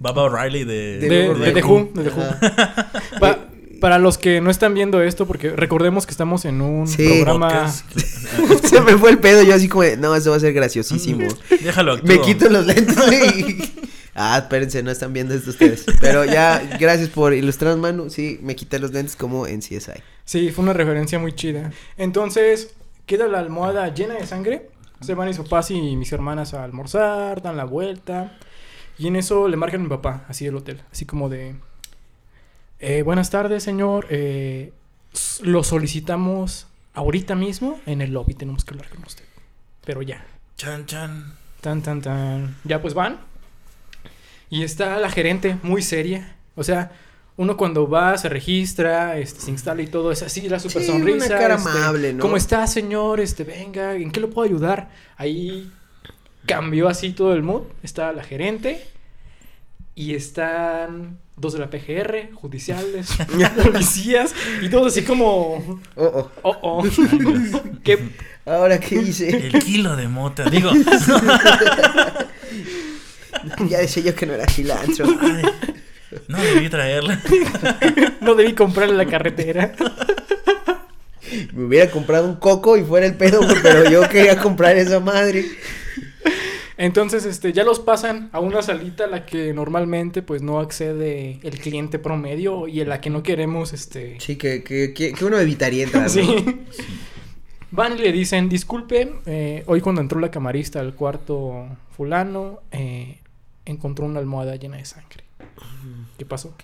[0.00, 0.98] Baba O'Reilly de...
[0.98, 3.36] De- de The Who, de The Who.
[3.84, 7.06] Para los que no están viendo esto, porque recordemos que estamos en un Sí.
[7.06, 7.70] programa...
[8.64, 11.28] Se me fue el pedo, yo así como, de, no, eso va a ser graciosísimo.
[11.50, 12.08] Déjalo actúo.
[12.08, 13.90] Me quito los lentes y...
[14.14, 15.84] Ah, espérense, no están viendo esto ustedes.
[16.00, 18.08] Pero ya, gracias por ilustrar, Manu.
[18.08, 20.00] Sí, me quité los lentes como en CSI.
[20.24, 21.70] Sí, fue una referencia muy chida.
[21.98, 22.72] Entonces,
[23.04, 24.70] queda la almohada llena de sangre.
[25.02, 28.38] Se van mis papás y mis hermanas a almorzar, dan la vuelta.
[28.96, 30.80] Y en eso le marcan a mi papá, así del hotel.
[30.90, 31.56] Así como de...
[32.84, 34.06] "Eh, buenas tardes, señor.
[34.10, 34.72] Eh,
[35.42, 38.34] lo solicitamos ahorita mismo en el lobby.
[38.34, 39.24] Tenemos que hablar con usted.
[39.84, 40.24] Pero ya.
[40.56, 41.34] Chan, chan.
[41.60, 42.56] Tan, tan, tan.
[42.64, 43.18] Ya pues van.
[44.50, 46.36] Y está la gerente muy seria.
[46.56, 46.92] O sea,
[47.36, 50.88] uno cuando va, se registra, este, se instala y todo, es así, la super Sí,
[50.88, 51.26] sonrisa.
[51.26, 52.20] una cara este, amable, ¿no?
[52.20, 53.18] ¿Cómo está, señor?
[53.18, 54.90] Este, venga, ¿en qué lo puedo ayudar?
[55.16, 55.72] Ahí
[56.46, 57.62] cambió así todo el mood.
[57.82, 58.86] Está la gerente.
[59.96, 63.08] Y están dos de la PGR, judiciales,
[63.62, 66.30] policías, y todos así como, Oh, oh.
[66.42, 66.84] oh, oh,
[67.84, 67.98] ¿qué,
[68.46, 69.30] Ahora, ¿qué hice?
[69.30, 70.44] El kilo de mota.
[70.50, 70.70] Digo,
[73.68, 75.06] ya decía yo que no era cilantro.
[75.20, 75.42] ay,
[76.28, 77.18] no debí traerla.
[78.20, 79.72] no debí comprarle la carretera.
[81.54, 85.46] Me hubiera comprado un coco y fuera el pedo, pero yo quería comprar esa madre.
[86.76, 91.38] Entonces, este, ya los pasan a una salita a la que normalmente, pues, no accede
[91.42, 94.18] el cliente promedio y en la que no queremos, este...
[94.20, 96.08] Sí, que, que, que, que uno evitaría entrar, ¿no?
[96.10, 96.44] Sí.
[97.70, 103.18] Van y le dicen, disculpe, eh, hoy cuando entró la camarista al cuarto fulano, eh,
[103.64, 105.24] encontró una almohada llena de sangre.
[106.16, 106.54] ¿Qué pasó?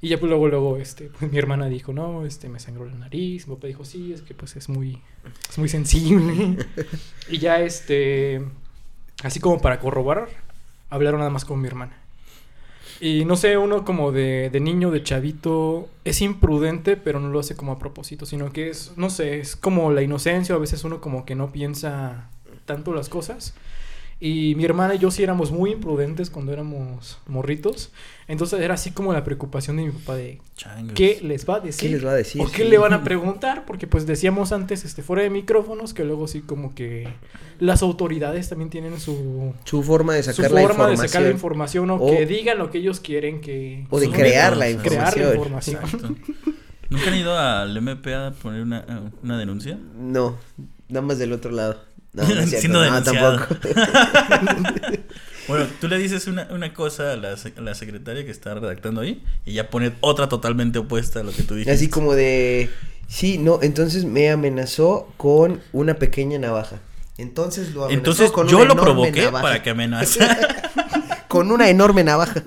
[0.00, 2.94] Y ya pues luego, luego, este, pues mi hermana dijo, no, este, me sangró la
[2.94, 3.48] nariz.
[3.48, 5.00] Mi papá dijo, sí, es que pues es muy,
[5.48, 6.56] es muy sensible.
[7.28, 8.42] y ya, este,
[9.22, 10.28] así como para corroborar,
[10.88, 11.96] hablaron nada más con mi hermana.
[13.00, 17.40] Y no sé, uno como de, de niño, de chavito, es imprudente, pero no lo
[17.40, 20.84] hace como a propósito, sino que es, no sé, es como la inocencia, a veces
[20.84, 22.28] uno como que no piensa
[22.66, 23.54] tanto las cosas.
[24.22, 27.90] Y mi hermana y yo sí éramos muy imprudentes cuando éramos morritos.
[28.28, 30.92] Entonces era así como la preocupación de mi papá de Changos.
[30.94, 31.88] qué les va a decir.
[31.88, 32.42] ¿Qué les va a decir?
[32.42, 33.64] ¿O qué le van a preguntar?
[33.64, 37.08] Porque pues decíamos antes, este, fuera de micrófonos, que luego sí como que
[37.60, 41.08] las autoridades también tienen su, Su forma de su sacar la forma de información.
[41.08, 43.86] sacar la información o, O- que digan lo que ellos quieren que...
[43.88, 45.34] O de su- crear la Crear la información.
[45.34, 45.76] información.
[45.82, 46.14] Exacto.
[46.90, 49.78] ¿Nunca han ido al MP a poner una, una denuncia?
[49.96, 50.36] No,
[50.88, 51.76] nada más del otro lado.
[52.12, 53.54] No, no es cierto, no, tampoco.
[55.48, 59.00] Bueno, tú le dices una, una cosa a la, a la secretaria que está redactando
[59.00, 61.72] ahí y ya pone otra totalmente opuesta a lo que tú dijiste.
[61.72, 62.70] Así como de...
[63.08, 66.76] Sí, no, entonces me amenazó con una pequeña navaja.
[67.18, 69.42] Entonces lo amenazó Entonces con yo una lo enorme provoqué navaja.
[69.42, 70.38] para que amenaza.
[71.28, 72.42] Con una enorme navaja.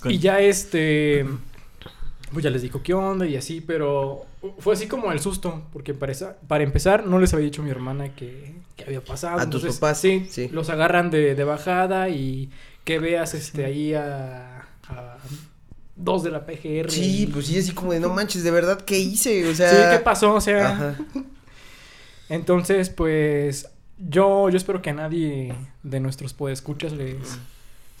[0.00, 1.26] Con- Y ya este...
[2.32, 4.24] Pues ya les dijo qué onda y así, pero
[4.58, 7.64] fue así como el susto, porque para, esa- para empezar no les había dicho a
[7.64, 9.38] mi hermana que, que había pasado.
[9.38, 10.00] ¿A tus papás?
[10.00, 10.48] Sí, Sí.
[10.52, 12.50] los agarran de, de bajada y
[12.84, 15.18] que veas este ahí a, a
[15.96, 16.90] dos de la PGR.
[16.90, 19.46] Sí, pues sí, así como de no manches, de verdad, ¿qué hice?
[19.48, 19.68] O sea...
[19.70, 20.34] Sí, ¿qué pasó?
[20.34, 20.96] O sea, Ajá.
[22.28, 27.38] entonces pues yo, yo espero que a nadie de nuestros podescuchas les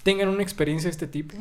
[0.02, 1.36] tengan una experiencia de este tipo.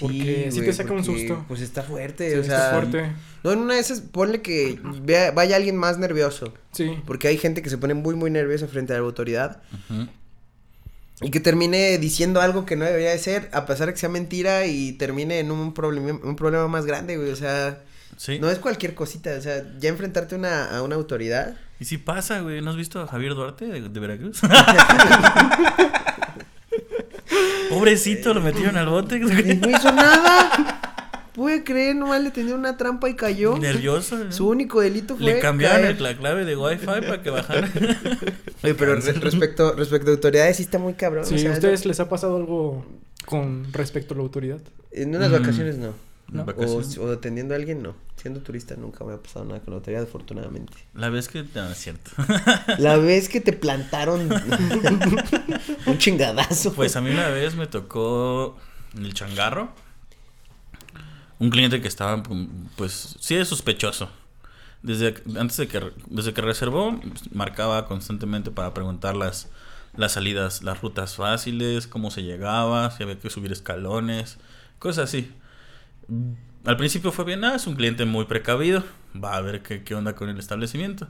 [0.00, 1.44] Porque sí te saca un susto.
[1.48, 2.70] Pues está fuerte, Sí, o está sea...
[2.70, 3.12] fuerte.
[3.44, 6.52] No, en una de esas, ponle que vea- vaya alguien más nervioso.
[6.72, 6.98] Sí.
[7.06, 9.62] Porque hay gente que se pone muy, muy nerviosa frente a la autoridad.
[9.90, 10.08] Ujú.
[11.20, 14.08] Y que termine diciendo algo que no debería de ser, a pesar de que sea
[14.08, 17.30] mentira, y termine en un problema, un problema más grande, güey.
[17.30, 17.82] O sea,
[18.16, 18.38] Sí.
[18.40, 19.30] no es cualquier cosita.
[19.38, 21.56] O sea, ya enfrentarte una, a una autoridad.
[21.78, 22.60] Y si pasa, güey.
[22.62, 24.40] ¿No has visto a Javier Duarte de, de Veracruz?
[27.74, 29.18] Pobrecito, lo metieron al bote.
[29.20, 30.80] no hizo nada.
[31.34, 33.58] Puede creer, nomás le tenía una trampa y cayó.
[33.58, 34.16] Nervioso.
[34.16, 34.30] ¿no?
[34.30, 35.26] Su único delito fue.
[35.34, 36.00] Le cambiaron caer.
[36.00, 37.68] la clave de Wi-Fi para que bajara.
[38.62, 41.24] Oye, pero re- respecto, respecto a autoridades, sí está muy cabrón.
[41.26, 42.86] Sí, o sea, ¿a ustedes les ha pasado algo
[43.26, 44.60] con respecto a la autoridad?
[44.92, 45.32] En unas Mm.
[45.32, 45.92] vacaciones no.
[46.28, 46.42] No.
[46.42, 47.94] O, o atendiendo a alguien no.
[48.16, 50.72] Siendo turista nunca me ha pasado nada con la autoridad, afortunadamente.
[50.94, 51.44] La vez que.
[51.54, 52.10] No, es cierto.
[52.78, 54.30] La vez que te plantaron
[55.86, 56.72] un chingadazo.
[56.72, 58.56] Pues a mí una vez me tocó
[58.96, 59.72] en el changarro.
[61.38, 62.22] Un cliente que estaba,
[62.76, 64.08] pues, sí es sospechoso.
[64.82, 66.98] Desde antes de que desde que reservó,
[67.32, 69.48] marcaba constantemente para preguntar las,
[69.96, 74.38] las salidas, las rutas fáciles, cómo se llegaba, si había que subir escalones,
[74.78, 75.32] cosas así.
[76.64, 78.84] Al principio fue bien, ah, es un cliente muy precavido,
[79.22, 81.08] va a ver qué, qué onda con el establecimiento.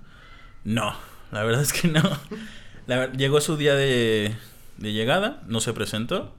[0.65, 0.95] No,
[1.31, 2.03] la verdad es que no.
[2.87, 4.35] La llegó su día de,
[4.77, 6.35] de llegada, no se presentó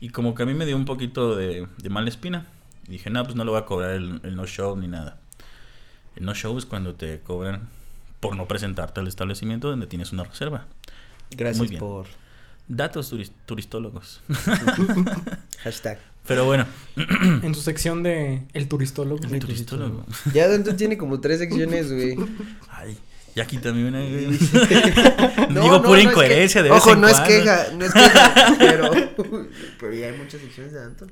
[0.00, 2.46] y como que a mí me dio un poquito de, de mala espina.
[2.86, 5.18] Y dije, no, pues no le voy a cobrar el, el no show ni nada.
[6.14, 7.68] El no show es cuando te cobran
[8.20, 10.66] por no presentarte al establecimiento donde tienes una reserva.
[11.32, 12.06] Gracias por
[12.68, 14.20] Datos turis- turistólogos.
[15.62, 15.98] hashtag.
[16.26, 16.66] Pero bueno,
[17.42, 19.22] En su sección de El Turistólogo.
[19.32, 20.04] el turistólogo.
[20.34, 22.16] Ya entonces tiene como tres secciones, güey.
[22.70, 22.98] Ay,
[23.34, 24.00] ya quítame una.
[24.00, 24.26] güey.
[25.50, 27.92] No, Digo no, pura no es incoherencia que- de Ojo, no es queja, no es
[27.94, 28.90] queja, pero
[29.80, 31.10] pero ya hay muchas secciones de Anton.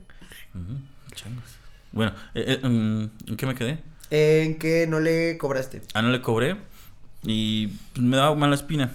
[0.55, 1.45] Ujú, changos.
[1.93, 3.79] Bueno, eh, eh, mm, ¿en qué me quedé?
[4.11, 5.81] ¿En qué no le cobraste?
[5.95, 6.57] Ah, no le cobré
[7.23, 8.93] y pues, me daba mala espina.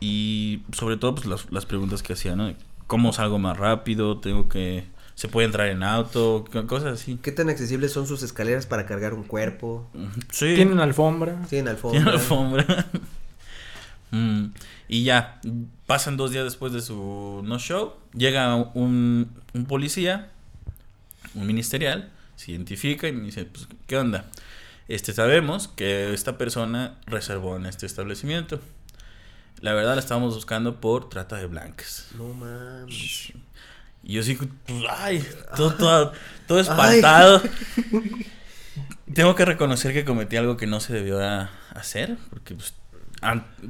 [0.00, 2.52] Y sobre todo pues las, las preguntas que hacía, ¿no?
[2.86, 4.18] ¿Cómo salgo más rápido?
[4.20, 4.84] Tengo que...
[5.14, 6.44] ¿Se puede entrar en auto?
[6.50, 7.18] Co- Cosas así.
[7.22, 9.88] ¿Qué tan accesibles son sus escaleras para cargar un cuerpo?
[10.30, 10.54] Sí.
[10.56, 11.36] Tienen alfombra.
[11.48, 12.00] Tienen alfombra.
[12.02, 12.86] Tiene alfombra.
[14.10, 14.52] Mm,
[14.88, 15.40] y ya,
[15.86, 17.94] pasan dos días después de su no show.
[18.16, 20.30] Llega un, un policía,
[21.34, 24.26] un ministerial, se identifica y me dice: pues, ¿Qué onda?
[24.86, 28.60] Este, sabemos que esta persona reservó en este establecimiento.
[29.60, 32.08] La verdad la estábamos buscando por trata de blancas.
[32.16, 33.32] No mames.
[34.02, 34.34] Y yo sí,
[34.66, 36.12] pues, ay, todo, todo,
[36.46, 37.42] todo espantado.
[39.14, 42.74] Tengo que reconocer que cometí algo que no se debió a- hacer, porque pues,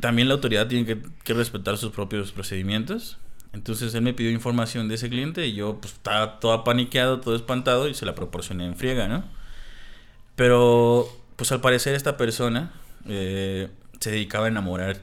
[0.01, 3.19] también la autoridad tiene que, que respetar sus propios procedimientos.
[3.53, 7.37] Entonces él me pidió información de ese cliente y yo pues estaba todo paniqueado, todo
[7.37, 9.25] espantado y se la proporcioné en friega, ¿no?
[10.35, 12.73] Pero pues al parecer esta persona
[13.07, 13.69] eh,
[14.01, 14.99] se dedicaba a enamorar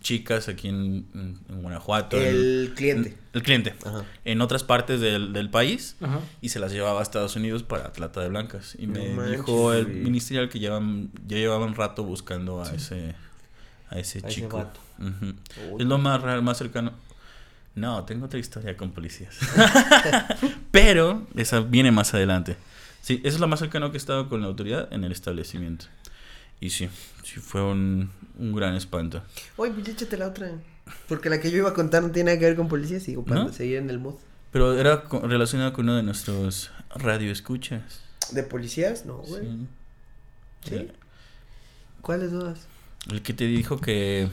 [0.00, 2.16] chicas aquí en, en- en Guanajuato.
[2.18, 3.16] El cliente.
[3.32, 3.74] el cliente.
[3.84, 4.04] Ajá.
[4.24, 6.20] En otras partes del, del país Ajá.
[6.40, 8.76] y se las llevaba a Estados Unidos para trata de blancas.
[8.78, 13.14] Y me manches, dijo el ministerial que llevan, ya llevaban rato buscando a ese
[13.90, 14.58] a ese A ese chico.
[14.58, 14.80] vato.
[14.98, 15.34] Ujú.
[15.74, 15.82] Uy.
[15.82, 16.92] Es lo más real, más cercano.
[17.74, 19.36] No, tengo otra historia con policías.
[20.70, 22.56] Pero esa viene más adelante.
[23.00, 25.86] Sí, eso es lo más cercano que he estado con la autoridad en el establecimiento.
[26.60, 26.88] Y sí,
[27.22, 29.22] sí fue un, un gran espanto.
[29.56, 30.50] Oye, pues échate la otra.
[31.08, 33.24] Porque la que yo iba a contar no tiene nada que ver con policías, sigo
[33.24, 33.52] para ¿No?
[33.52, 34.14] seguir en el mood.
[34.52, 38.00] Pero era relacionado con uno de nuestros radioescuchas.
[38.32, 39.04] ¿De policías?
[39.04, 39.42] No, güey.
[40.64, 40.70] Sí.
[40.70, 40.88] ¿Sí?
[42.00, 42.66] ¿Cuáles dudas?
[43.10, 44.28] El que te dijo que,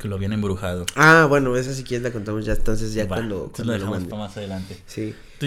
[0.00, 0.86] que lo habían embrujado.
[0.96, 4.04] Ah, bueno, esa si quieres la contamos ya, entonces ya Va, cuando, cuando lo dejamos
[4.04, 4.82] para más adelante.
[4.86, 5.14] Sí.
[5.38, 5.46] ¿Tú?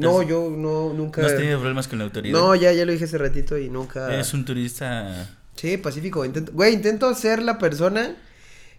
[0.00, 1.20] No, ¿Es- yo no, nunca...
[1.22, 2.38] ¿No has tenido problemas con la autoridad?
[2.38, 4.12] No, ya, ya lo dije hace ratito y nunca...
[4.12, 5.28] Eres un turista...
[5.56, 6.24] Sí, pacífico.
[6.24, 6.52] Intento...
[6.52, 8.16] Güey, intento ser la persona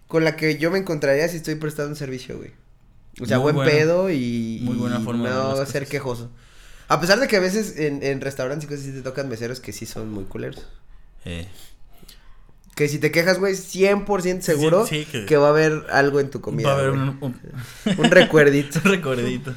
[0.07, 2.51] con la que yo me encontraría si estoy prestando un servicio, güey.
[3.21, 4.59] O sea, Muy buen buena- pedo y...
[4.63, 6.29] muy buena y forma de ver no ser quejoso.
[6.87, 9.59] A pesar de que a veces en, en restaurantes y cosas así te tocan meseros
[9.59, 10.65] que sí son muy culeros.
[11.25, 11.47] Eh,
[12.75, 15.37] Que si te quejas, güey, 100% seguro Sí, sí, que- que...
[15.37, 16.69] va a haber algo en tu comida.
[16.69, 17.39] va a haber un, un,
[17.97, 18.79] Un recuerdito.
[18.85, 19.53] un recuerdito.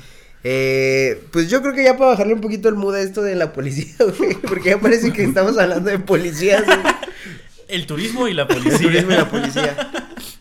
[0.47, 3.35] Eh, pues yo creo que ya para bajarle un poquito el mood a esto de
[3.35, 4.35] la policía, güey.
[4.35, 6.79] Porque ya parece que estamos hablando de policías, güey.
[7.69, 8.79] El turismo y la El policía.
[8.79, 9.91] turismo y la policía.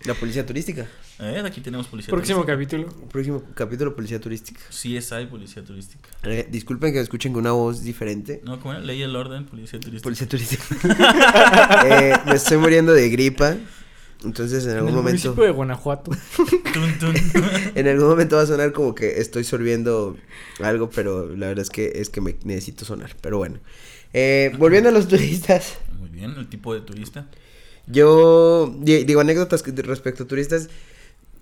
[0.05, 0.85] La policía turística.
[1.19, 2.77] Eh, aquí tenemos policía Próximo turística.
[2.83, 3.07] capítulo.
[3.09, 4.59] Próximo capítulo, policía turística.
[4.69, 6.09] Sí, es hay policía turística.
[6.23, 8.41] Eh, disculpen que me escuchen con una voz diferente.
[8.43, 8.81] No, ¿cómo era?
[8.83, 10.03] Ley el orden, policía turística.
[10.03, 10.63] Policía turística.
[11.85, 13.55] Eh, me estoy muriendo de gripa.
[14.23, 15.09] Entonces en En algún el momento.
[15.27, 16.11] municipio de Guanajuato.
[16.73, 17.13] Tun, tun.
[17.75, 20.15] En algún momento va a sonar como que estoy sorbiendo
[20.61, 23.15] algo, pero la verdad es que es que me necesito sonar.
[23.21, 23.59] Pero bueno.
[24.13, 25.77] Eh, volviendo a los turistas.
[25.99, 27.27] Muy bien, el tipo de turista.
[27.87, 30.69] Yo di- digo anécdotas respecto a turistas.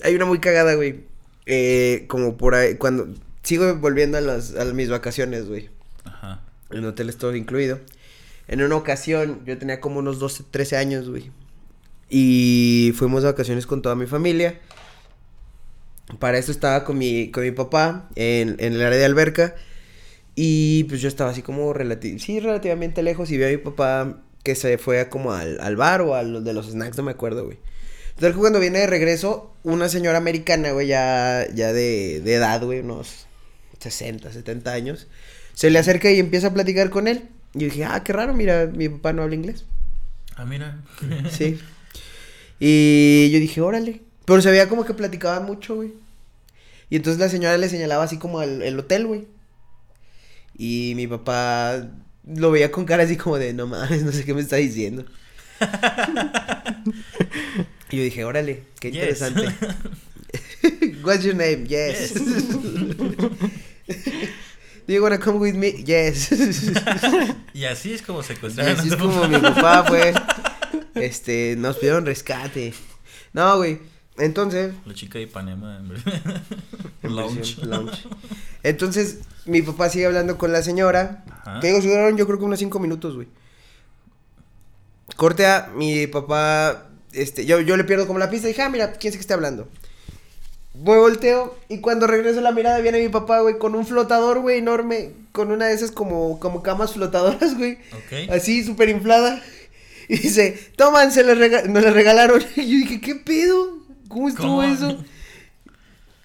[0.03, 1.01] Hay una muy cagada, güey.
[1.45, 3.07] Eh, como por ahí, cuando
[3.43, 5.69] sigo volviendo a las a mis vacaciones, güey.
[6.03, 6.41] Ajá.
[6.71, 7.79] En hoteles todo incluido.
[8.47, 11.29] En una ocasión, yo tenía como unos 12, 13 años, güey.
[12.13, 14.59] Y fuimos de vacaciones con toda mi familia.
[16.19, 19.55] Para eso estaba con mi, con mi papá en, en el área de alberca.
[20.35, 23.31] Y pues yo estaba así como relati sí, relativamente lejos.
[23.31, 26.43] Y vi a mi papá que se fue a como al, al bar o al
[26.43, 27.59] de los snacks, no me acuerdo, güey.
[28.09, 32.81] Entonces cuando viene de regreso, una señora americana, güey, ya, ya de, de edad, güey,
[32.81, 33.27] unos
[33.79, 35.07] 60, 70 años,
[35.53, 37.29] se le acerca y empieza a platicar con él.
[37.53, 39.65] Y yo dije, ah, qué raro, mira, mi papá no habla inglés.
[40.35, 40.81] Ah, mira.
[41.31, 41.59] Sí.
[42.63, 44.01] Y yo dije, órale.
[44.25, 45.93] Pero se veía como que platicaban mucho, güey.
[46.91, 49.25] Y entonces la señora le señalaba así como al el hotel, güey.
[50.55, 51.87] Y mi papá
[52.27, 55.05] lo veía con cara así como de, no mames, no sé qué me está diciendo.
[57.89, 59.21] y yo dije, órale, qué Yes.
[59.21, 59.47] interesante.
[61.03, 61.65] What's your name?
[61.67, 62.13] Yes.
[64.87, 65.71] Do you wanna come with me?
[65.83, 66.29] Yes.
[67.53, 70.13] Y así es como Y secuestraron así a es como mi papá fue.
[70.95, 72.73] Este, nos pidieron rescate.
[73.33, 73.79] No, güey.
[74.17, 74.73] Entonces.
[74.85, 76.41] La chica de Ipanema, en verdad.
[77.03, 77.57] Lounge.
[77.65, 78.03] lounge.
[78.63, 81.23] Entonces, mi papá sigue hablando con la señora.
[81.29, 81.59] Ajá.
[81.59, 83.27] Que digo, duraron yo creo que unos cinco minutos, güey.
[85.15, 86.87] Corte a mi papá.
[87.13, 89.21] Este, yo, yo le pierdo como la pista y dije, ah, mira, quién es que
[89.21, 89.67] está hablando.
[90.73, 94.59] Me volteo y cuando regreso la mirada viene mi papá, güey, con un flotador, güey,
[94.59, 95.11] enorme.
[95.31, 97.73] Con una de esas como, como camas flotadoras, güey.
[97.93, 98.29] Ok.
[98.31, 99.41] Así, súper inflada.
[100.11, 102.41] Y dice, toman, se les rega- nos la regalaron.
[102.57, 103.77] Y yo dije, ¿qué pedo?
[104.09, 104.63] ¿Cómo estuvo ¿Cómo?
[104.63, 104.97] eso?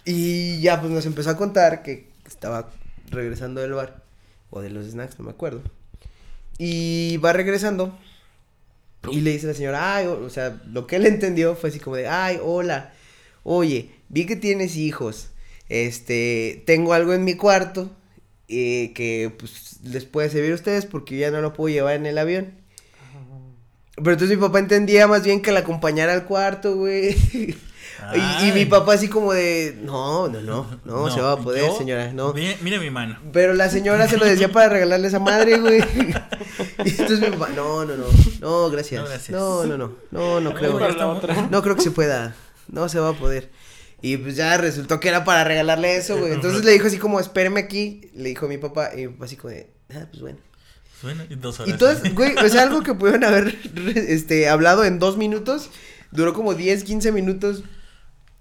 [0.04, 2.70] Y ya, pues nos empezó a contar que estaba
[3.10, 4.02] regresando del bar.
[4.50, 5.62] O de los snacks, no me acuerdo.
[6.58, 7.98] Y va regresando.
[9.10, 11.70] Y le dice a la señora, ay, o, o sea, lo que él entendió fue
[11.70, 12.92] así como de, ay, hola.
[13.44, 15.28] Oye, vi que tienes hijos.
[15.68, 17.90] Este, tengo algo en mi cuarto.
[18.48, 22.06] eh, que pues les puede servir a ustedes porque ya no lo puedo llevar en
[22.06, 22.52] el avión.
[23.96, 27.16] Pero entonces mi papá entendía más bien que la acompañara al cuarto, güey.
[28.14, 31.64] Y, y mi papá así como de, no, no, no, no, se va a poder,
[31.66, 32.32] yo- señora, no.
[32.34, 33.18] Mire, mire mi mano.
[33.32, 35.82] Pero la señora se lo decía para regalarle a esa madre, güey.
[36.84, 38.04] Y entonces mi papá, no, no, no,
[38.40, 39.02] no, gracias.
[39.02, 39.30] No, gracias.
[39.30, 40.78] No, no, no, no, no creo.
[40.78, 41.48] para la otra.
[41.50, 42.34] No creo que se pueda.
[42.68, 43.50] No se va a poder.
[44.02, 46.32] Y pues ya resultó que era para regalarle eso, güey.
[46.32, 48.10] Entonces le dijo así como, espéreme aquí.
[48.14, 48.90] Le dijo a mi papá.
[48.94, 50.38] Y mi papá así como de, ah, pues bueno.
[51.00, 51.72] Suena y dos Y horas.
[51.74, 53.56] entonces, güey, o sea, algo que pudieron haber
[53.96, 55.70] este, hablado en dos minutos,
[56.10, 57.62] duró como 10, 15 minutos.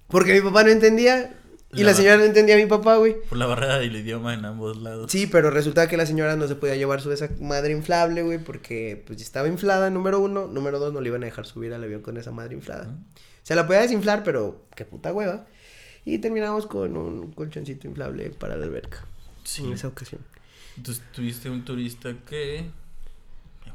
[0.08, 1.34] Porque mi papá no entendía.
[1.74, 3.16] Y La la señora no entendía a mi papá, güey.
[3.28, 5.12] Por la barrera del idioma en ambos lados.
[5.12, 8.38] Sí, pero resulta que la señora no se podía llevar su esa madre inflable, güey,
[8.38, 10.48] porque pues estaba inflada, número uno.
[10.48, 12.84] Número dos, no le iban a dejar subir al avión con esa madre inflada.
[12.86, 12.98] Ujú.
[13.44, 15.48] Se la podía desinflar, pero qué puta hueva.
[16.06, 19.04] Y terminamos con un colchoncito inflable para la alberca.
[19.44, 19.66] Sí.
[19.66, 20.22] En esa ocasión.
[20.78, 22.70] Entonces tuviste un turista que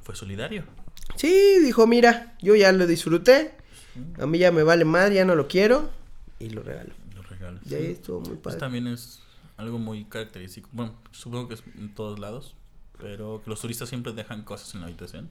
[0.03, 0.65] fue solidario.
[1.17, 3.53] Sí, dijo, mira, yo ya lo disfruté.
[4.21, 5.91] A mí ya me vale más, ya no lo quiero.
[6.39, 6.91] Y lo regalo.
[7.15, 7.61] Lo re- real.
[7.69, 8.59] Y ahí estuvo muy Pues padre.
[8.61, 9.21] también es
[9.57, 10.69] algo muy característico.
[10.73, 12.55] Bueno, supongo que es en todos lados.
[12.99, 15.29] Pero que los turistas siempre dejan cosas en la habitación.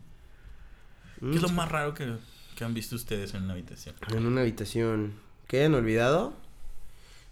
[1.20, 2.16] ¿Qué es lo Mm, más raro que,
[2.56, 3.96] que han visto ustedes en la habitación?
[4.12, 5.14] En una habitación.
[5.48, 6.34] ¿Qué hayan olvidado?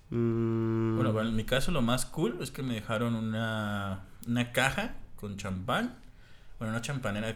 [0.10, 4.52] Mm, Bueno, bueno, en mi caso lo más cool es que me dejaron una, una
[4.52, 5.96] caja con champán.
[6.60, 7.30] Bueno, no champán, era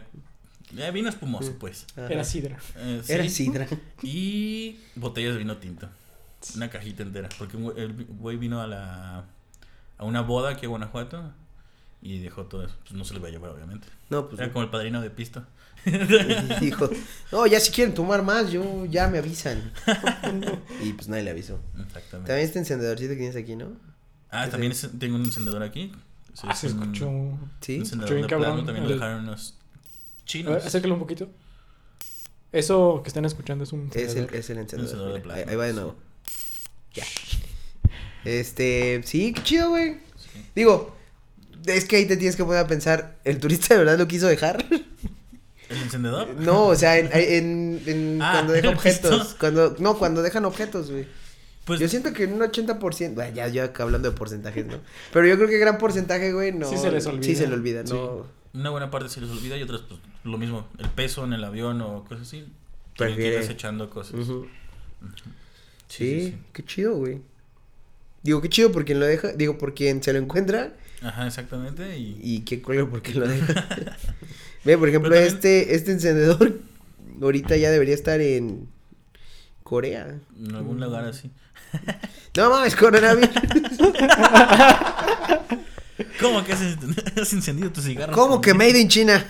[0.78, 1.86] eh, vino espumoso, pues.
[1.98, 2.08] ajá.
[2.08, 2.58] Era sidra.
[2.78, 3.68] Eh, Era sidra.
[4.02, 5.88] Y botellas de vino tinto.
[6.56, 7.30] Una cajita entera.
[7.38, 9.26] Porque un güey- el güey vino a la
[9.98, 11.32] a una boda aquí a Guanajuato
[12.02, 12.76] y dejó todo eso.
[12.82, 13.88] Pues no se lo iba a llevar, obviamente.
[14.10, 14.40] No, pues.
[14.40, 14.54] Era no.
[14.54, 15.46] como el padrino de pisto.
[16.60, 16.90] Dijo,
[17.32, 19.72] no, ya si quieren tomar más, yo ya me avisan.
[20.84, 21.60] y pues nadie le avisó.
[21.74, 22.28] Exactamente.
[22.28, 23.68] También este encendedorcito que tienes aquí, ¿no?
[24.30, 25.92] Ah, también es- tengo un encendedor aquí.
[26.34, 27.06] Sí, Ah, se un- escuchó.
[27.62, 27.80] Sí.
[27.80, 28.28] Un bien de plano.
[28.28, 28.66] cabrón.
[28.66, 29.56] También lo El- dejaron unos
[30.22, 30.54] A chinos.
[30.56, 31.30] ver, acércalo un poquito.
[32.52, 33.88] Eso que están escuchando es un.
[33.90, 34.36] Es el, encendedor.
[34.36, 34.82] es el encendedor.
[34.86, 35.40] Encendedor de mira, plano.
[35.42, 35.96] ahí, ahí va de nuevo.
[36.94, 37.04] Ya.
[38.26, 39.94] Este, sí, qué chido, güey.
[40.18, 40.46] Sí.
[40.56, 40.96] Digo,
[41.66, 44.28] es que ahí te tienes que poner a pensar, ¿el turista de verdad lo quiso
[44.28, 44.66] dejar?
[45.70, 46.36] ¿El encendedor?
[46.36, 49.36] No, o sea, en, en, en Ah, cuando deja ¿el objetos.
[49.40, 51.08] Cuando, no, cuando dejan objetos, güey.
[51.66, 54.80] Pues yo siento que en un 80%, bueno, ya yo acá hablando de porcentajes, ¿no?
[55.14, 56.68] Pero yo creo que gran porcentaje, güey, no.
[56.70, 57.24] Sí se les olvida.
[57.24, 57.94] Sí se le olvida, Sí.
[57.94, 58.26] no.
[58.54, 60.68] una buena parte se les olvida y otras, pues lo mismo.
[60.80, 62.38] El peso en el avión o cosas así.
[62.38, 62.54] Tienen
[62.96, 63.38] que ir Prefiere.
[63.38, 64.16] desechando cosas.
[64.26, 64.34] Sí,
[65.88, 66.38] Sí, sí, sí.
[66.54, 67.22] qué chido, güey.
[68.24, 71.98] Digo, qué chido por quien lo deja, digo, por quien se lo encuentra Ajá, exactamente.
[71.98, 73.68] Y, y qué culero por quien lo deja.
[74.66, 76.60] Ve, por ejemplo, también- este, este encendedor
[77.22, 78.68] ahorita ya debería estar en
[79.72, 80.20] Corea.
[80.38, 81.32] en algún lugar así.
[82.36, 83.30] No mames, coronavirus.
[86.22, 86.62] ¿Cómo que has,
[87.22, 88.12] has encendido tu cigarro?
[88.14, 89.26] ¿Cómo que made in China?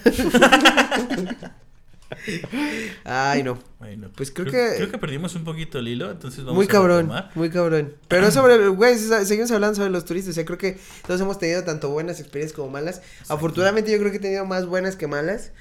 [3.04, 3.60] Ay, no.
[3.80, 6.70] Bueno, Pues creo que- Creo que perdimos un poquito el hilo, entonces vamos Muy a
[6.70, 7.94] cabrón, muy cabrón.
[8.08, 10.32] Pero sobre, güey, se- seguimos hablando sobre los turistas.
[10.32, 13.02] O sea, creo que todos hemos tenido tanto buenas experiencias como malas.
[13.30, 15.52] Afortunadamente, yo creo que he tenido más buenas que malas.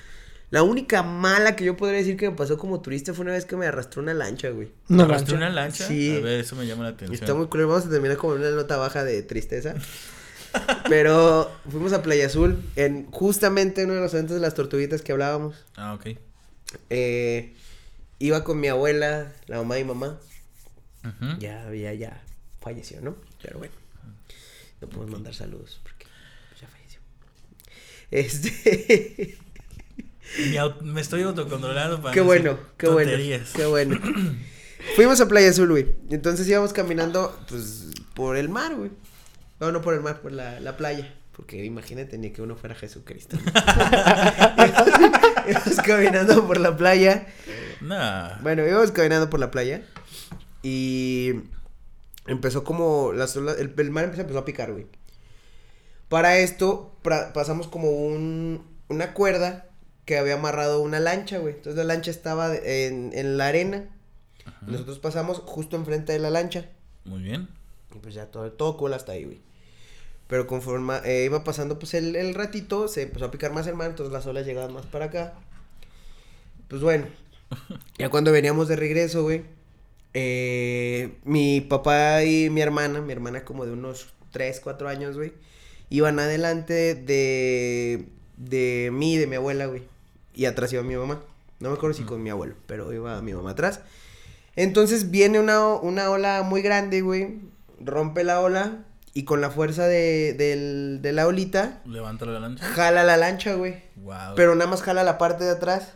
[0.50, 3.44] La única mala que yo podría decir que me pasó como turista fue una vez
[3.44, 4.72] que me arrastró una lancha, güey.
[4.88, 5.46] Una ¿Arrastró lancha.
[5.46, 5.86] una lancha?
[5.86, 6.16] Sí.
[6.16, 7.14] A ver, eso me llama la atención.
[7.14, 7.66] Está muy cruel.
[7.66, 9.74] Vamos a terminar con una nota baja de tristeza.
[10.88, 15.12] Pero fuimos a Playa Azul en justamente uno de los eventos de las tortuguitas que
[15.12, 15.54] hablábamos.
[15.76, 16.18] Ah, ok.
[16.88, 17.54] Eh,
[18.18, 20.18] iba con mi abuela, la mamá y mamá.
[21.04, 21.38] Ujú.
[21.38, 22.22] Ya, ya, ya
[22.60, 23.16] falleció, ¿no?
[23.40, 23.72] Pero bueno,
[24.80, 26.06] no podemos mandar saludos porque
[26.60, 27.00] ya falleció.
[28.10, 29.38] Este,
[30.82, 33.50] Me estoy autocontrolando para qué no bueno, qué bueno, tonterías.
[33.54, 33.98] qué bueno.
[34.96, 35.94] Fuimos a Playa Azul, güey.
[36.10, 38.90] Entonces íbamos caminando, pues, por el mar, güey.
[39.58, 41.14] No, no por el mar, por la, la playa.
[41.36, 43.36] Porque imagínate ni que uno fuera Jesucristo.
[45.48, 47.26] íbamos caminando por la playa.
[47.80, 48.38] Nah.
[48.42, 49.82] Bueno, íbamos caminando por la playa
[50.62, 51.32] y
[52.26, 54.86] empezó como las olas- el, el mar empezó, empezó a picar, güey.
[56.08, 59.66] Para esto pra- pasamos como un, una cuerda
[60.10, 61.54] que había amarrado una lancha, güey.
[61.54, 63.88] Entonces la lancha estaba en, en la arena.
[64.44, 64.66] Ajá.
[64.66, 66.68] Nosotros pasamos justo enfrente de la lancha.
[67.04, 67.48] Muy bien.
[67.94, 69.40] Y pues ya todo, todo cool hasta ahí, güey.
[70.26, 73.76] Pero conforme eh, iba pasando pues el, el ratito, se empezó a picar más el
[73.76, 75.34] mar, entonces las olas llegaban más para acá.
[76.66, 77.06] Pues bueno,
[77.98, 79.44] ya cuando veníamos de regreso, güey,
[80.12, 85.34] eh, mi papá y mi hermana, mi hermana como de unos 3, 4 años, güey,
[85.88, 88.08] iban adelante de,
[88.38, 89.84] de mí y de mi abuela, güey.
[90.40, 91.20] Y atrás iba mi mamá.
[91.58, 93.80] No me acuerdo si con mi abuelo, pero iba mi mamá atrás.
[94.56, 97.40] Entonces viene una, una ola muy grande, güey.
[97.78, 98.78] Rompe la ola
[99.12, 102.64] y con la fuerza de, del- de la olita, Levántalo la lancha.
[102.64, 103.82] jala la lancha, güey.
[103.96, 104.34] Wow.
[104.36, 105.92] Pero nada más jala la parte de atrás.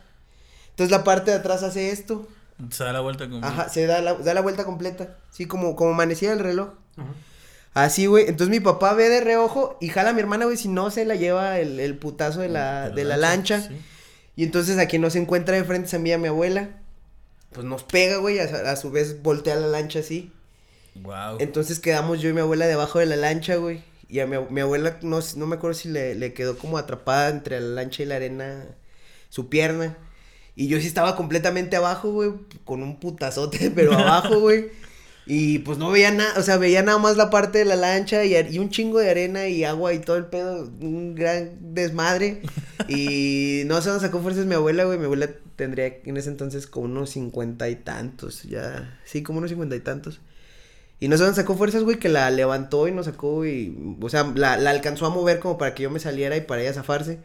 [0.71, 2.29] Entonces la parte de atrás hace esto.
[2.71, 3.43] Se da la vuelta con.
[3.45, 5.17] Ajá, se da la, da la vuelta completa.
[5.31, 6.69] Sí, como, como amanecía el reloj.
[6.99, 7.09] Ajá.
[7.73, 8.29] Así, güey.
[8.29, 11.05] Entonces mi papá ve de reojo y jala a mi hermana, güey, si no se
[11.07, 13.61] la lleva el, el putazo de la, de la lancha.
[13.63, 13.81] sí.
[14.37, 16.71] Y entonces a quien nos encuentra de frente se envía mi abuela.
[17.53, 18.39] Pues nos pega, güey.
[18.39, 20.33] A, a su vez voltea la lancha así.
[20.97, 21.39] Wow.
[21.41, 23.83] Entonces quedamos yo y mi abuela debajo de la lancha, güey.
[24.09, 27.31] Y a mi, mi abuela, no, no me acuerdo si le, le quedó como atrapada
[27.31, 28.65] entre la lancha y la arena
[29.29, 29.97] su pierna.
[30.57, 32.33] Y yo sí estaba completamente abajo, güey,
[32.65, 34.71] con un putazote, pero abajo, güey.
[35.27, 38.25] Y pues no veía nada, o sea, veía nada más la parte de la lancha
[38.25, 42.43] y, y un chingo de arena y agua y todo el pedo, un gran desmadre.
[42.89, 44.99] Y no sé dónde sacó fuerzas mi abuela, güey.
[44.99, 49.51] Mi abuela tendría en ese entonces como unos cincuenta y tantos, ya, sí, como unos
[49.51, 50.21] cincuenta y tantos.
[51.01, 54.09] Y no sé dónde sacó fuerzas, güey, que la levantó y nos sacó y, o
[54.09, 56.73] sea, la, la alcanzó a mover como para que yo me saliera y para ella
[56.75, 57.21] zafarse.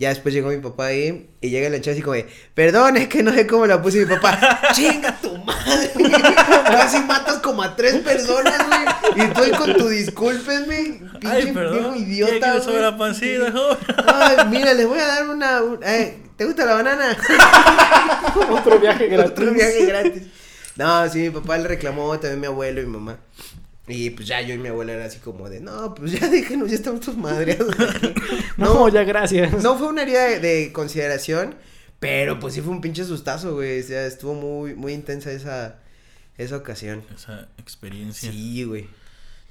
[0.00, 3.06] Ya después llegó mi papá ahí y llega la chava así como de, perdón, es
[3.08, 5.90] que no sé cómo la puse mi papá, chinga tu madre.
[6.64, 9.26] Casi matas como a tres personas, güey.
[9.26, 11.74] Y tú ahí con tu discúlpenme, Ay, pinche perdón.
[11.74, 12.52] viejo idiota.
[12.52, 12.98] ¿Qué le sobra güey.
[12.98, 13.76] pancita, joven?
[14.06, 15.62] Ay, mira, les voy a dar una.
[15.62, 17.14] un- eh, ¿Te gusta la banana?
[18.50, 19.32] Otro viaje gratis.
[19.32, 20.22] Otro viaje gratis.
[20.76, 23.18] No, sí, mi papá le reclamó, también mi abuelo y mi mamá.
[23.90, 26.68] Y pues ya yo y mi abuela era así como de, no, pues ya déjenos,
[26.70, 28.14] ya estamos madreados aquí.
[28.56, 29.62] No, ya gracias.
[29.62, 31.54] No fue una herida de, de consideración,
[31.98, 33.80] pero pues sí fue un pinche sustazo, güey.
[33.80, 35.76] O sea, estuvo muy, muy intensa esa,
[36.38, 37.02] esa ocasión.
[37.14, 38.30] Esa experiencia.
[38.30, 38.86] Sí, güey.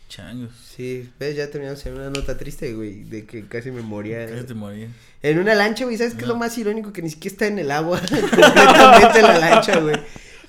[0.09, 0.51] Changos.
[0.75, 4.25] Sí, ves, ya terminamos en una nota triste, güey, de que casi me moría.
[4.27, 4.87] Casi te moría.
[5.21, 6.39] En una lancha, güey, ¿sabes qué es lo No.
[6.39, 6.91] más irónico?
[6.93, 9.95] Que ni siquiera está en el agua, completamente la lancha, güey.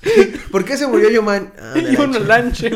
[0.51, 1.53] ¿Por qué se murió Yoman?
[1.59, 2.69] Ah, Y una lancha.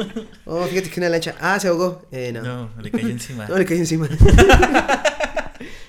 [0.44, 1.34] Oh, fíjate que una lancha.
[1.40, 2.06] Ah, se ahogó.
[2.12, 2.42] Eh, no.
[2.42, 3.48] No, No, le cayó encima.
[3.48, 4.08] le cayó encima.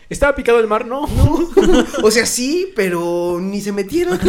[0.09, 0.85] ¿Estaba picado el mar?
[0.85, 1.01] No.
[2.03, 4.19] o sea, sí, pero ni se metieron.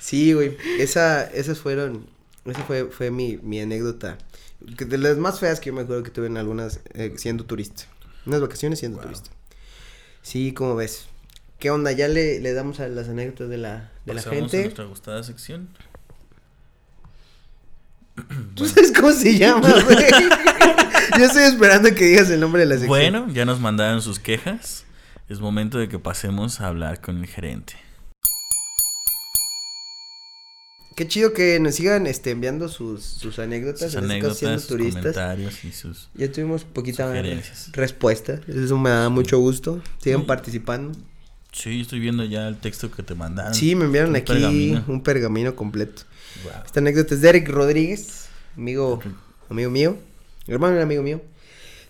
[0.00, 0.56] sí, güey.
[0.78, 2.06] Esa, esas fueron.
[2.44, 4.18] Esa fue, fue mi, mi anécdota.
[4.60, 7.84] De las más feas que yo me acuerdo que tuve en algunas eh, siendo turista.
[8.24, 9.06] Unas vacaciones siendo Wow.
[9.08, 9.30] turista.
[10.22, 11.06] Sí, como ves.
[11.58, 11.92] ¿Qué onda?
[11.92, 14.62] Ya le, le damos a las anécdotas de la, de la Pasamos a gente.
[14.62, 15.68] nuestra gustada sección.
[18.54, 19.96] ¿Tú sabes cómo se llama, güey?
[21.18, 22.88] Yo estoy esperando que digas el nombre de la sección.
[22.88, 24.84] Bueno, ya nos mandaron sus quejas.
[25.28, 27.74] Es momento de que pasemos a hablar con el gerente.
[30.94, 33.80] Qué chido que nos sigan este, enviando sus, sus anécdotas.
[33.80, 35.02] Sus este siendo anécdotas, sus turistas.
[35.02, 36.08] comentarios y sus...
[36.14, 37.12] Ya tuvimos poquita
[37.72, 38.40] respuesta.
[38.48, 39.82] Eso me da mucho gusto.
[40.02, 40.26] Sigan Sí.
[40.26, 40.98] participando.
[41.56, 43.54] Sí, estoy viendo ya el texto que te mandaron.
[43.54, 44.84] Sí, me enviaron Un aquí pergamino.
[44.88, 46.02] un pergamino completo.
[46.44, 46.52] Wow.
[46.66, 48.26] Esta anécdota es de Eric Rodríguez,
[48.56, 49.00] amigo,
[49.48, 49.96] amigo mío,
[50.46, 51.22] hermano un amigo mío.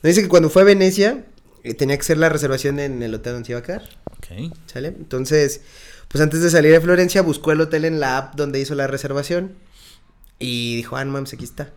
[0.03, 1.25] Nos dice que cuando fue a Venecia
[1.64, 3.83] eh, tenía que hacer la reservación en el hotel donde se iba a quedar,
[4.19, 4.53] Ok.
[4.67, 4.89] ¿sale?
[4.89, 5.62] Entonces,
[6.09, 8.87] pues antes de salir de Florencia buscó el hotel en la app donde hizo la
[8.87, 9.55] reservación
[10.39, 11.71] y dijo, ah, no mames, aquí está.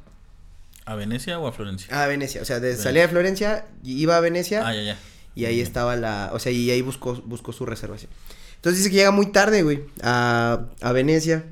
[0.86, 1.88] ¿A Venecia o a Florencia?
[1.92, 2.84] Ah, Venecia, o sea, de Venecia.
[2.84, 4.98] salía de Florencia, iba a Venecia Ah, ya, ya.
[5.36, 8.12] Y ahí estaba la, o sea, y ahí buscó, buscó su reservación.
[8.56, 11.46] Entonces dice que llega muy tarde, güey, a, a Venecia.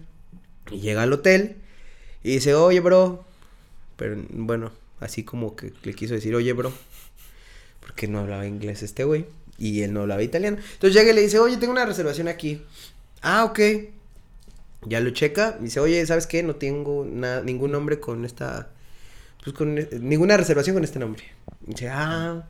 [0.70, 1.56] Y llega al hotel
[2.24, 3.24] y dice, oye, bro.
[3.96, 6.74] Pero bueno, así como que le quiso decir, oye, bro.
[7.80, 9.26] Porque no hablaba inglés este güey.
[9.58, 10.58] Y él no hablaba italiano.
[10.74, 12.62] Entonces llega y le dice, oye, tengo una reservación aquí.
[13.22, 13.60] Ah, ok.
[14.86, 15.58] Ya lo checa.
[15.60, 16.44] y Dice, oye, ¿sabes qué?
[16.44, 18.70] No tengo nada, ningún nombre con esta.
[19.44, 21.24] Pues con e- ninguna reservación con este nombre.
[21.66, 22.46] Y dice, ah,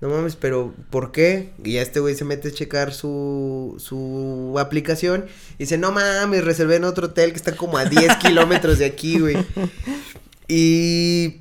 [0.00, 1.52] no mames, pero ¿por qué?
[1.64, 5.26] Y ya este güey se mete a checar su, su aplicación.
[5.54, 8.84] Y dice, no mames, reservé en otro hotel que está como a 10 kilómetros de
[8.86, 9.36] aquí, güey.
[10.48, 11.40] Y.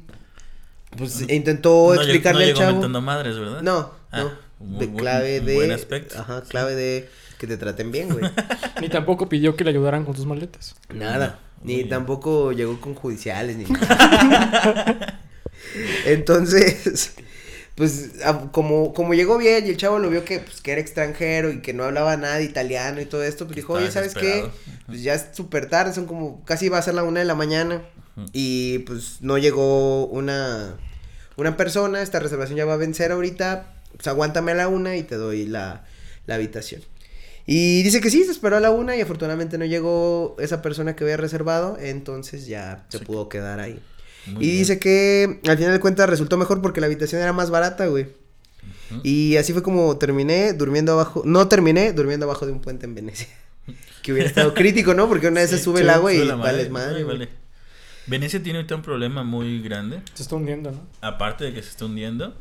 [0.98, 3.02] Pues intentó No explicarle no al chavo.
[3.02, 3.62] madres, ¿verdad?
[3.62, 4.24] No, Ah,
[4.60, 4.78] no.
[4.80, 5.56] de buen- clave de.
[5.56, 6.18] buen aspecto.
[6.18, 8.24] Ajá, clave de que te traten bien, güey.
[8.82, 10.76] Ni tampoco pidió que le ayudaran con sus maletas.
[10.94, 11.40] Nada.
[11.62, 15.20] Ni tampoco llegó con judiciales ni nada.
[16.06, 17.16] Entonces,
[17.76, 20.82] pues a- como, como llegó bien y el chavo lo vio que, pues, que era
[20.82, 24.14] extranjero y que no hablaba nada de italiano y todo esto, pues dijo, oye, ¿sabes
[24.16, 24.50] qué?
[24.88, 27.36] Pues ya es súper tarde, son como, casi va a ser la una de la
[27.36, 27.82] mañana.
[28.32, 30.78] Y pues no llegó una,
[31.36, 35.04] una persona, esta reservación ya va a vencer ahorita, pues aguántame a la una y
[35.04, 35.84] te doy la,
[36.26, 36.82] la habitación.
[37.46, 40.96] Y dice que sí, se esperó a la una y afortunadamente no llegó esa persona
[40.96, 43.04] que había reservado, entonces ya se Sí.
[43.06, 43.82] pudo quedar ahí.
[44.28, 44.60] Muy y bien.
[44.60, 48.08] dice que al final de cuentas resultó mejor porque la habitación era más barata, güey.
[49.04, 52.96] Y así fue como terminé durmiendo abajo, no terminé durmiendo abajo de un puente en
[52.96, 53.28] Venecia.
[54.04, 55.08] Que hubiera estado crítico, ¿no?
[55.08, 57.04] Porque una vez se sube sí, el agua y vales madre.
[57.04, 57.28] Vale.
[58.06, 60.00] Venecia tiene ahorita un problema muy grande.
[60.14, 60.82] Se está hundiendo, ¿no?
[61.02, 62.36] Aparte de que se está hundiendo,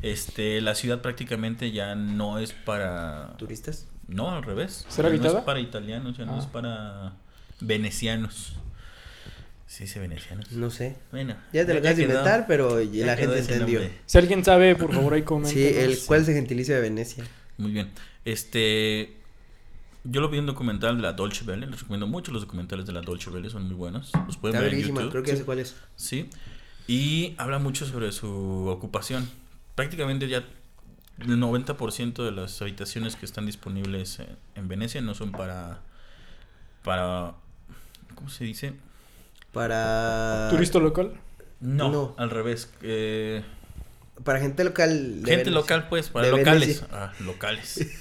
[0.00, 3.34] este, la ciudad prácticamente ya no es para...
[3.36, 3.86] ¿Turistas?
[4.08, 4.86] No, al revés.
[4.88, 5.40] ¿Será No habitada?
[5.40, 6.38] es para italianos, ya no Ah.
[6.38, 7.12] es para
[7.60, 8.54] venecianos.
[9.72, 10.52] Sí, sí, venecianos.
[10.52, 10.96] No sé.
[11.12, 11.34] Bueno.
[11.50, 13.80] Ya te lo acabas de inventar, pero Ya la gente entendió.
[13.80, 13.98] nombre.
[14.04, 15.56] Si alguien sabe, por favor, ahí comenten.
[15.56, 17.24] Sí, el cuál es el gentilicio de Venecia.
[17.56, 17.88] Muy bien.
[18.26, 19.16] Este.
[20.04, 21.66] Yo lo vi en un documental de la Dolce Vele.
[21.68, 24.12] Les recomiendo mucho los documentales de la Dolce Vele, son muy buenos.
[24.26, 25.10] Los pueden Está ver en YouTube.
[25.10, 25.74] creo que ya sé cuál es.
[25.96, 26.28] Sí.
[26.86, 29.26] Y habla mucho sobre su ocupación.
[29.74, 30.44] Prácticamente ya
[31.18, 35.80] el 90% de las habitaciones que están disponibles en, en Venecia no son para.
[36.84, 37.32] para.
[38.14, 38.74] ¿Cómo se dice?
[39.52, 40.48] Para.
[40.50, 41.12] ¿Turista local?
[41.60, 42.14] No, No.
[42.18, 42.70] al revés.
[42.82, 43.42] eh,
[44.24, 44.88] Para gente local.
[45.24, 45.52] gente Venecia.
[45.52, 46.60] local, pues, para De locales.
[46.80, 46.88] Venecia.
[46.92, 47.86] Ah, locales.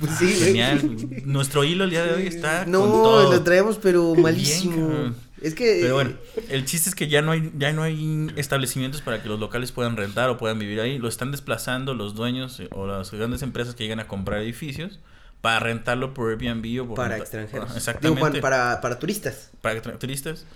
[0.00, 0.46] Pues sí, güey.
[0.46, 1.22] Genial.
[1.26, 2.66] Nuestro hilo el día de hoy está.
[2.66, 3.32] No, con todo.
[3.32, 5.14] lo traemos, pero malísimo.
[5.40, 5.78] es que.
[5.80, 6.14] Pero bueno,
[6.48, 9.70] el chiste es que ya no hay ya no hay establecimientos para que los locales
[9.70, 10.98] puedan rentar o puedan vivir ahí.
[10.98, 14.98] Lo están desplazando los dueños eh, o las grandes empresas que llegan a comprar edificios
[15.44, 17.66] para rentarlo por Airbnb o por Para extranjeros.
[17.66, 18.18] Digo, Exactamente.
[18.18, 19.50] Juan, para, para turistas.
[19.60, 20.46] para turistas.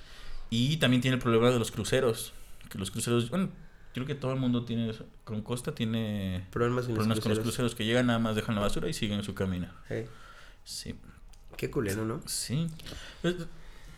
[0.49, 2.33] Y también tiene el problema de los cruceros.
[2.71, 3.51] Que los cruceros, bueno,
[3.93, 4.95] creo que todo el mundo tiene.
[5.25, 7.75] Con Costa tiene Problemas con los problemas con los cruceros.
[7.75, 9.69] que llegan nada más dejan la basura y siguen su camino.
[9.91, 10.09] Eh,
[10.65, 10.95] Sí,
[11.59, 12.23] Qué culero, ¿no?
[12.25, 12.67] sí.
[13.23, 13.35] Es,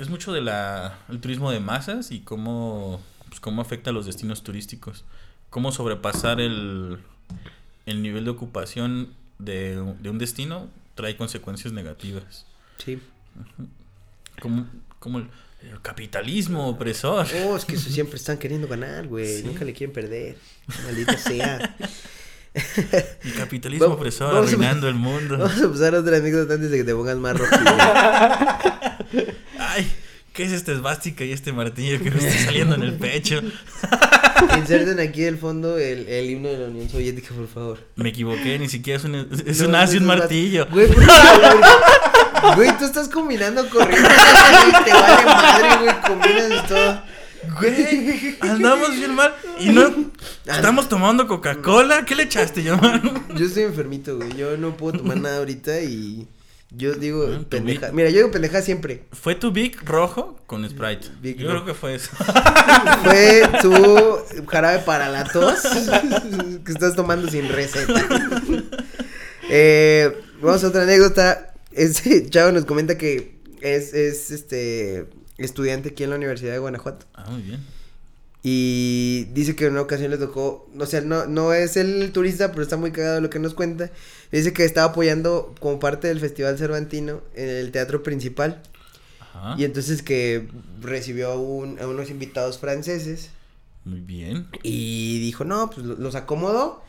[0.01, 4.07] es mucho de la el turismo de masas y cómo pues, cómo afecta a los
[4.07, 5.05] destinos turísticos.
[5.51, 6.99] Cómo sobrepasar el
[7.87, 10.69] el nivel de ocupación de, de un destino
[11.01, 12.47] trae consecuencias negativas.
[12.85, 13.01] Sí.
[14.41, 14.67] Como,
[14.99, 15.29] como el,
[15.63, 17.27] el capitalismo opresor.
[17.45, 19.39] Oh, es que siempre están queriendo ganar, güey.
[19.39, 19.43] Sí.
[19.45, 20.37] Nunca le quieren perder.
[20.85, 21.77] Maldita sea.
[22.53, 25.39] El capitalismo Vamos- opresor vamos a- arruinando el mundo.
[25.39, 27.55] Vamos a usar otra anécdota antes de que te pongas más rojo.
[30.33, 33.41] ¿qué es esta esvástica y este martillo que me está saliendo en el pecho?
[34.59, 37.79] Inserten aquí del fondo el, el himno de la Unión Soviética, por favor.
[37.97, 39.15] Me equivoqué, ni siquiera es un,
[39.47, 40.67] es No, un as y un martillo.
[40.71, 44.03] Güey, ¿por la- güey, tú estás combinando corrientes.
[44.11, 46.01] güey, Te vale madre, güey.
[46.07, 47.03] Combinas todo.
[47.59, 49.35] Güey, andamos bien mal.
[49.59, 50.11] Y no.
[50.47, 52.05] Estamos tomando Coca-Cola.
[52.05, 53.13] ¿Qué le echaste, yo, mano?
[53.37, 54.35] Yo estoy enfermito, güey.
[54.37, 56.27] Yo no puedo tomar nada ahorita y.
[56.73, 57.91] Yo digo Ah, pendeja.
[57.93, 59.03] Mira, yo digo pendeja siempre.
[59.13, 61.09] Fue tu Big rojo con Sprite.
[61.21, 61.65] Big yo rojo.
[61.65, 62.11] creo que fue eso.
[63.05, 65.61] Fue tu jarabe para la tos
[66.65, 68.07] que estás tomando sin receta.
[69.53, 71.55] Eh, vamos a otra anécdota.
[71.73, 75.09] Este chavo nos comenta que es, es este
[75.39, 77.07] estudiante aquí en la Universidad de Guanajuato.
[77.15, 77.59] Ah, muy bien.
[78.45, 82.53] Y dice que en una ocasión le tocó, o sea, no, no es el turista,
[82.53, 83.91] pero está muy cagado lo que nos cuenta.
[84.33, 88.63] Dice que estaba apoyando como parte del Festival Cervantino en el teatro principal.
[89.21, 89.57] Ajá.
[89.59, 90.49] Y entonces que
[90.81, 93.31] recibió a, un- a unos invitados franceses.
[93.85, 94.47] Muy bien.
[94.63, 96.83] Y dijo, no, pues lo- los acomodó.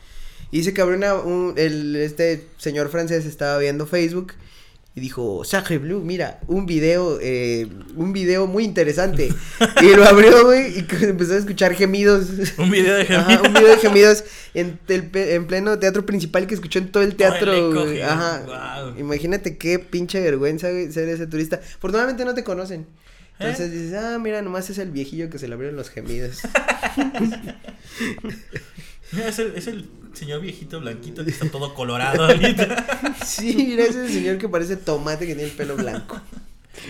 [0.50, 4.34] Y dice que abrió una, un- el, este señor francés estaba viendo Facebook.
[4.94, 7.66] Y dijo, Sacre Blue, mira, un video, eh,
[7.96, 9.32] un video muy interesante.
[9.80, 12.26] y lo abrió, güey, y empezó a escuchar gemidos.
[12.58, 13.46] Un video de Ajá, gemidos.
[13.48, 17.16] un video de gemidos en, el en pleno teatro principal que escuchó en todo el
[17.16, 17.52] teatro.
[18.04, 18.92] Ajá.
[18.98, 21.56] Imagínate qué pinche vergüenza, güey, ser ese turista.
[21.56, 22.82] Afortunadamente no te conocen.
[22.82, 23.44] ¿Eh?
[23.48, 26.40] Entonces dices, ah, mira, nomás es el viejillo que se le abrieron los gemidos.
[29.12, 33.14] Mira, es el, es el señor viejito blanquito que está todo colorado ahorita.
[33.26, 36.20] sí, mira, ese señor que parece tomate que tiene el pelo blanco.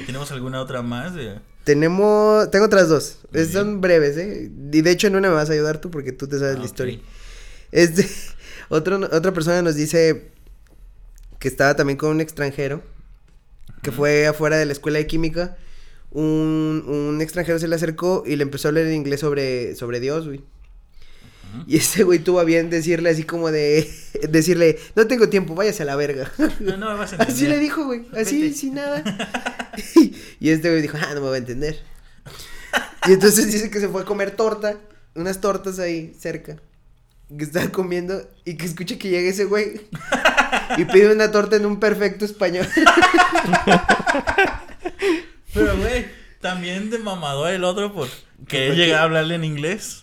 [0.07, 1.15] ¿Tenemos alguna otra más?
[1.15, 1.39] De...
[1.65, 3.19] Tenemos, tengo otras dos.
[3.33, 4.51] Es- Son breves, ¿eh?
[4.73, 6.59] Y de hecho en una me vas a ayudar tú porque tú te sabes Ah,
[6.59, 6.67] la ok.
[6.67, 6.99] historia.
[7.73, 8.09] Este,
[8.69, 10.31] otro, otra persona nos dice
[11.39, 12.83] que estaba también con un extranjero,
[13.83, 15.57] que fue afuera de la escuela de química.
[16.11, 19.99] Un, un extranjero se le acercó y le empezó a hablar en inglés sobre, sobre
[19.99, 20.43] Dios, güey.
[21.67, 23.91] Y ese güey tuvo a bien decirle así como de,
[24.29, 26.31] decirle, no tengo tiempo, váyase a la verga.
[26.61, 28.55] No, no me vas a Así le dijo, güey, así, Vete.
[28.55, 29.03] sin nada.
[30.41, 31.81] y este güey dijo, ah, no me va a entender.
[33.09, 34.77] Y entonces dice que se fue a comer torta,
[35.15, 36.57] unas tortas ahí cerca.
[37.37, 39.81] Que estaba comiendo y que escucha que llega ese güey
[40.79, 42.67] y pide una torta en un perfecto español.
[45.55, 46.07] Pero, güey,
[46.41, 48.75] también de mamador el otro por que ¿Por qué?
[48.75, 50.02] llega a hablarle en inglés.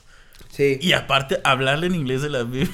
[0.59, 2.69] Sí, Y aparte, hablarle en inglés de la Biblia.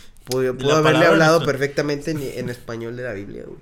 [0.24, 3.58] pudo, de pudo la haberle hablado nuestra- perfectamente en, en español de la Biblia, güey.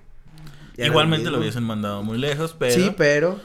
[0.77, 2.75] Ya Igualmente lo hubiesen mandado muy lejos, pero.
[2.75, 3.41] Sí, pero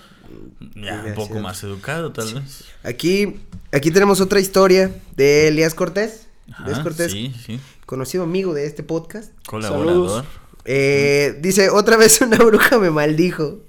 [0.75, 2.63] Ya un poco más educado, tal vez.
[2.83, 3.39] Aquí,
[3.71, 6.27] aquí tenemos otra historia de Elías Cortés.
[6.63, 7.59] Elías Cortés, Sí, sí.
[7.85, 9.31] conocido amigo de este podcast.
[9.47, 10.25] Colaborador.
[10.65, 13.59] Eh, dice, otra vez una bruja me maldijo.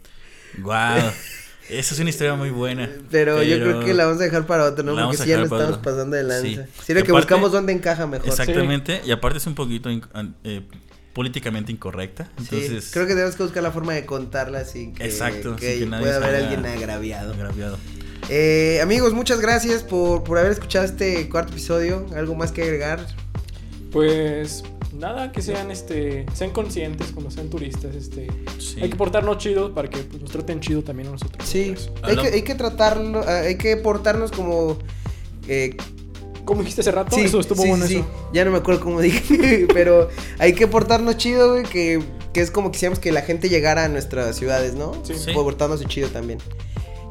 [0.59, 1.11] Guau.
[1.71, 2.89] Esa es una historia muy buena.
[3.11, 4.95] Pero, yo creo que la vamos a dejar para otro, ¿no?
[4.97, 5.83] Porque si ya para estamos otro.
[5.83, 6.47] pasando de lanza.
[6.47, 6.59] Sí.
[6.85, 8.29] Sirve que aparte- buscamos dónde encaja mejor.
[8.29, 9.01] Exactamente.
[9.05, 9.89] Y aparte es un poquito
[10.45, 10.63] eh,
[11.13, 12.29] políticamente incorrecta.
[12.39, 12.91] Sí, Entonces.
[12.93, 15.91] creo que tenemos que buscar la forma de contarla sin que, Exacto, que, sin que
[15.91, 17.33] nadie pueda haber alguien agraviado.
[17.35, 17.79] Agraviado.
[18.29, 22.07] Eh, amigos, muchas gracias por, por haber escuchado este cuarto episodio.
[22.15, 23.05] ¿Algo más que agregar?
[23.91, 24.63] Pues
[24.95, 28.29] nada, que sean este, sean conscientes cuando sean turistas, este,
[28.59, 28.81] Sí.
[28.83, 31.49] hay que portarnos chido para que pues, nos traten chido también a nosotros.
[31.49, 34.79] Sí, Pues, hay Habla- que, hay que tratarlo, ah, hay que portarnos como...
[35.49, 35.77] eh,
[36.45, 38.07] Como dijiste hace rato, Sí, eso estuvo sí, bueno sí, eso.
[38.33, 42.51] Ya no me acuerdo cómo dije, pero hay que portarnos chido, güey, que, que es
[42.51, 44.95] como quisiéramos que la gente llegara a nuestras ciudades, ¿no?
[45.05, 45.15] Sí.
[45.15, 45.33] Sí.
[45.33, 46.39] Portándose chido también.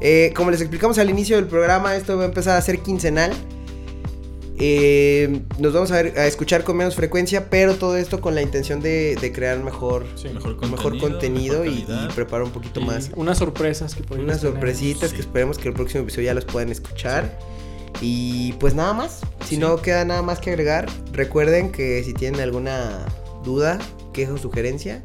[0.02, 3.32] Eh, como les explicamos al inicio del programa, esto va a empezar a ser quincenal.
[4.62, 8.42] Eh, nos vamos a, ver- a escuchar con menos frecuencia, pero todo esto con la
[8.42, 10.28] intención de, de crear mejor, Sí.
[10.28, 10.76] Mejor contenido.
[10.78, 13.10] mejor contenido mejor y, preparar un poquito Y más.
[13.16, 15.22] unas sorpresas que Unas sorpresitas que Sí.
[15.22, 17.40] esperemos que el próximo episodio ya los puedan escuchar.
[18.02, 19.22] Y pues nada más.
[19.46, 19.58] Si Sí.
[19.58, 23.06] no queda nada más que agregar, recuerden que si tienen alguna
[23.46, 23.80] duda,
[24.14, 25.04] queja o sugerencia,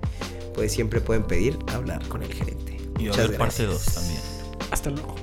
[0.55, 2.76] pues siempre pueden pedir hablar con el gerente.
[2.98, 3.84] Y va a haber parte gracias.
[3.84, 4.20] 2 también.
[4.72, 5.14] Hasta luego.